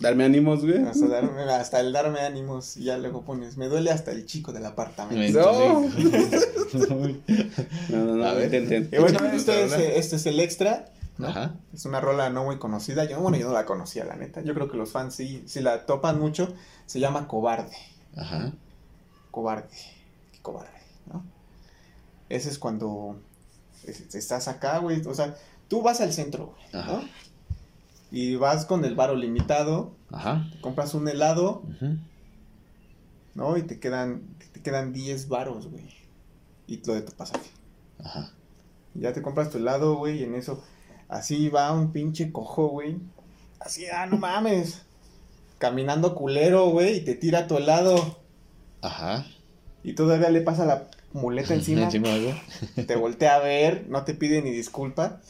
[0.00, 0.78] darme ánimos, güey.
[0.86, 4.52] Hasta, darme, hasta el darme ánimos y ya luego pones, me duele hasta el chico
[4.52, 5.40] del apartamento.
[5.40, 5.80] No.
[7.88, 8.52] No, no, no, A ver.
[8.54, 10.86] Y bueno, este es, este es el extra.
[11.18, 11.28] ¿no?
[11.28, 11.54] Ajá.
[11.72, 13.04] Es una rola no muy conocida.
[13.04, 14.42] Yo, bueno, yo no la conocía, la neta.
[14.42, 16.52] Yo creo que los fans sí, sí la topan mucho.
[16.86, 17.76] Se llama Cobarde.
[18.16, 18.52] Ajá.
[19.30, 19.68] Cobarde.
[20.32, 20.68] Qué cobarde,
[21.10, 21.24] ¿no?
[22.28, 23.18] Ese es cuando
[23.86, 25.00] es- estás acá, güey.
[25.06, 25.34] O sea,
[25.68, 27.02] tú vas al centro, güey, ¿no?
[28.12, 30.48] Y vas con el varo limitado, Ajá.
[30.52, 31.96] te compras un helado, Ujú.
[33.34, 33.56] ¿no?
[33.56, 35.88] Y te quedan, te quedan 10 varos, güey.
[36.66, 37.50] Y lo de tu pasaje.
[38.02, 38.30] Ajá.
[38.94, 40.62] Y Ya te compras tu helado, güey, y en eso,
[41.08, 42.96] así va un pinche cojo, güey.
[43.60, 44.82] Así, ah, no mames.
[45.58, 48.18] caminando culero, güey, y te tira a tu lado.
[48.82, 49.26] Ajá.
[49.82, 51.84] Y todavía le pasa la muleta encima.
[51.84, 52.08] Encima,
[52.86, 55.20] te voltea a ver, no te pide ni disculpa.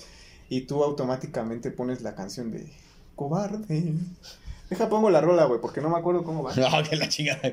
[0.49, 2.73] Y tú automáticamente pones la canción de
[3.17, 3.95] cobarde.
[4.71, 6.55] Deja, pongo la rola, güey, porque no me acuerdo cómo va.
[6.57, 7.53] No, que la chingada.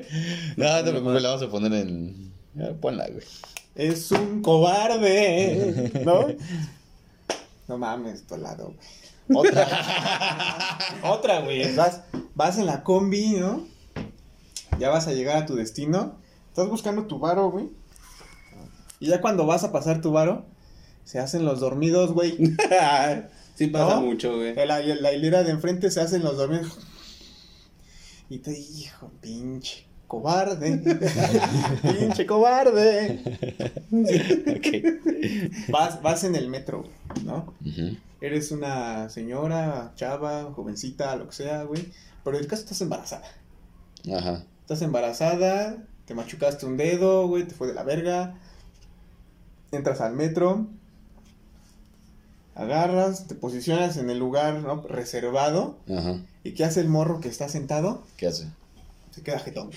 [0.56, 2.32] No, no te preocupes, la vamos a poner en.
[2.80, 3.24] Ponla, güey.
[3.74, 6.26] Es un cobarde, ¿no?
[7.66, 8.78] No mames, tu lado, güey.
[9.48, 10.78] Otra.
[11.02, 11.74] Otra, güey.
[11.74, 12.02] Vas,
[12.34, 13.66] vas en la combi, ¿no?
[14.78, 16.16] Ya vas a llegar a tu destino.
[16.48, 17.70] Estás buscando tu varo, güey.
[19.00, 20.44] Y ya cuando vas a pasar tu varo,
[21.04, 22.36] se hacen los dormidos, güey.
[23.54, 24.00] sí pasa ¿No?
[24.02, 24.54] mucho, güey.
[24.54, 26.78] La, la hilera de enfrente se hacen los dormidos.
[28.28, 30.78] Y te hijo, pinche cobarde.
[31.82, 33.20] pinche cobarde.
[35.68, 36.84] Vas, vas en el metro,
[37.24, 37.54] ¿no?
[38.20, 41.92] Eres una señora, chava, jovencita, lo que sea, güey.
[42.22, 43.26] Pero en el caso estás embarazada.
[44.16, 44.44] Ajá.
[44.60, 45.76] Estás embarazada,
[46.06, 48.38] te machucaste un dedo, güey, te fue de la verga.
[49.72, 50.68] Entras al metro.
[52.54, 54.82] Agarras, te posicionas en el lugar ¿no?
[54.82, 55.78] reservado.
[55.88, 56.20] Ajá.
[56.44, 58.04] ¿Y qué hace el morro que está sentado?
[58.16, 58.48] ¿Qué hace?
[59.10, 59.70] Se queda jetón.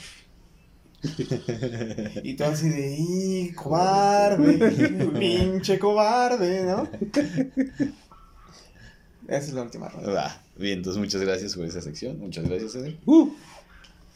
[2.23, 6.87] y tú así de, "Ih, cobarde, pinche cobarde, ¿no?
[9.27, 10.41] Esa es la última ronda.
[10.55, 12.19] Bien, entonces muchas gracias por esa sección.
[12.19, 12.97] Muchas gracias, Eder.
[13.05, 13.29] Uh.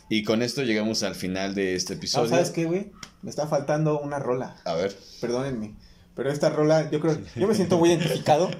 [0.09, 2.29] Y con esto llegamos al final de este No, episodio.
[2.29, 2.91] ¿sabes qué, güey?
[3.21, 4.55] Me está faltando una rola.
[4.65, 4.97] A ver.
[5.21, 5.75] Perdónenme.
[6.21, 8.51] Pero esta rola, yo creo, yo me siento muy identificado,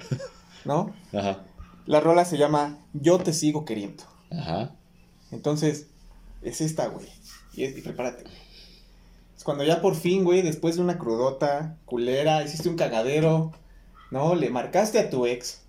[0.66, 0.96] ¿no?
[1.14, 1.44] Ajá.
[1.86, 4.04] La rola se llama Yo te sigo queriendo.
[4.32, 4.72] Ajá.
[5.30, 5.86] Entonces,
[6.42, 7.06] es esta, güey.
[7.54, 8.24] Y, es- y prepárate.
[9.38, 13.52] Es cuando ya por fin, güey, después de una crudota, culera, hiciste un cagadero,
[14.10, 14.34] ¿no?
[14.34, 15.62] Le marcaste a tu ex.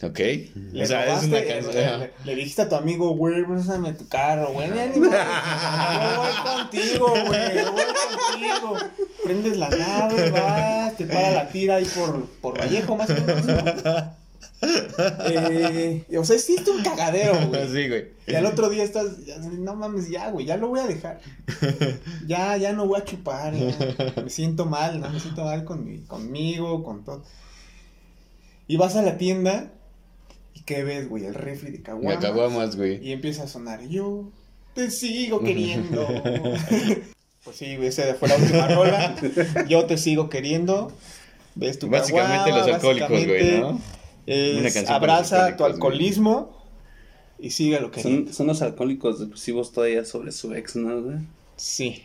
[0.00, 0.18] Ok.
[0.18, 2.00] Le o sea, es una canción.
[2.00, 4.70] le- le dijiste a tu amigo, güey, préstame tu carro, güey.
[4.70, 7.56] ni ánimo, Yo voy contigo, güey.
[7.56, 7.82] Yo voy
[8.30, 8.76] contigo.
[9.24, 13.44] Prendes la nave, vas, te para la tira ahí por, por Vallejo, más o menos.
[13.46, 14.18] ¿no?
[15.30, 17.68] Eh, o sea, hiciste un cagadero, güey.
[17.72, 18.06] Sí, güey.
[18.26, 21.20] Y al otro día estás, ya, no mames, ya, güey, ya lo voy a dejar.
[22.26, 23.74] Ya, ya no voy a chupar, ya.
[24.22, 25.10] Me siento mal, ¿no?
[25.10, 27.24] Me siento mal con mi- conmigo, con todo.
[28.66, 29.72] Y vas a la tienda
[30.58, 31.24] y ¿qué ves, güey?
[31.24, 32.24] El refri de Me caguamas.
[32.24, 33.06] caguamas, güey.
[33.06, 34.30] Y empieza a sonar, yo
[34.74, 36.06] te sigo queriendo.
[37.44, 39.16] pues sí, güey, esa fue la última rola.
[39.68, 40.92] Yo te sigo queriendo.
[41.54, 43.80] Ves tu Básicamente caguama, los alcohólicos, güey, ¿no?
[44.26, 45.72] es abraza tu güey.
[45.72, 46.56] alcoholismo
[47.38, 51.18] y sigue lo que Son, son los alcohólicos depresivos todavía sobre su ex, ¿no, güey?
[51.56, 52.04] Sí.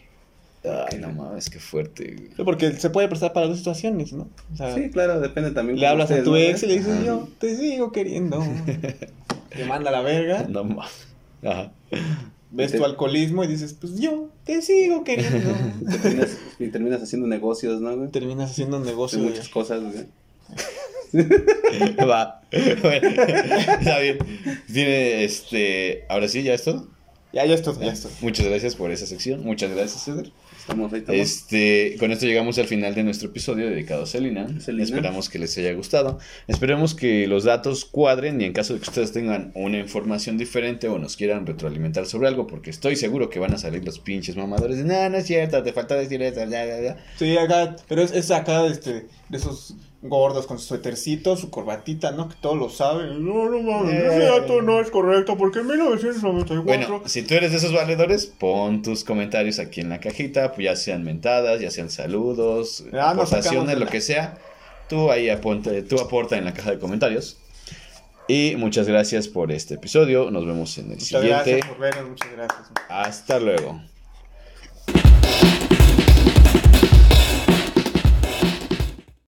[0.64, 2.46] Ay, no mames, qué fuerte, güey.
[2.46, 4.30] Porque se puede prestar para dos situaciones, ¿no?
[4.54, 5.80] O sea, Sí, claro, depende también.
[5.80, 7.04] le hablas a tu ¿no, ex y le dices, Ajá.
[7.06, 8.42] yo te sigo queriendo.
[9.50, 10.46] te manda la verga.
[10.48, 11.08] No mames.
[11.44, 11.72] Ajá.
[12.52, 15.54] Ves Te- tu alcoholismo y dices, pues yo te sigo queriendo.
[15.92, 18.10] Te terminas, y terminas haciendo negocios, ¿no, güey?
[18.10, 20.06] Terminas haciendo un De muchas cosas, güey.
[22.10, 22.42] Va.
[22.82, 24.18] Bueno, está bien.
[24.72, 26.06] Tiene, este.
[26.10, 26.88] Ahora sí, ya es todo.
[27.34, 28.12] Ya, ya es todo, ya es todo.
[28.22, 29.44] Muchas gracias por esa sección.
[29.44, 30.32] Muchas gracias, Ceder.
[30.64, 31.20] Estamos ahí, estamos.
[31.20, 34.48] Este, con esto llegamos al final de nuestro episodio dedicado a Selena.
[34.62, 34.84] Selena.
[34.86, 36.20] Esperamos que les haya gustado.
[36.48, 40.88] Esperemos que los datos cuadren y en caso de que ustedes tengan una información diferente
[40.88, 44.38] o nos quieran retroalimentar sobre algo, porque estoy seguro que van a salir los pinches
[44.38, 46.98] mamadores de, no, no es cierto, te falta decir eso, ya, ya, ya.
[47.18, 52.12] Sí, acá, pero es, es acá este, de esos gordos con su suétercito, su corbatita,
[52.12, 52.28] ¿no?
[52.30, 53.26] Que todos lo saben.
[53.26, 54.08] No, no mames, Eh.
[54.08, 56.64] ese dato no es correcto porque en 1994...
[56.64, 60.66] Bueno, si tú eres de esos valedores, pon tus comentarios aquí en la cajita, pues
[60.66, 64.38] ya sean mentadas, ya sean saludos, sacamos aportaciones, lo que sea.
[64.90, 67.38] Tú ahí aponte, tú aporta en la caja de comentarios.
[68.28, 70.32] Y muchas gracias por este episodio.
[70.32, 71.30] Nos vemos en el Muchas siguiente.
[71.52, 72.62] gracias por vernos, muchas gracias.
[72.90, 73.82] Hasta luego.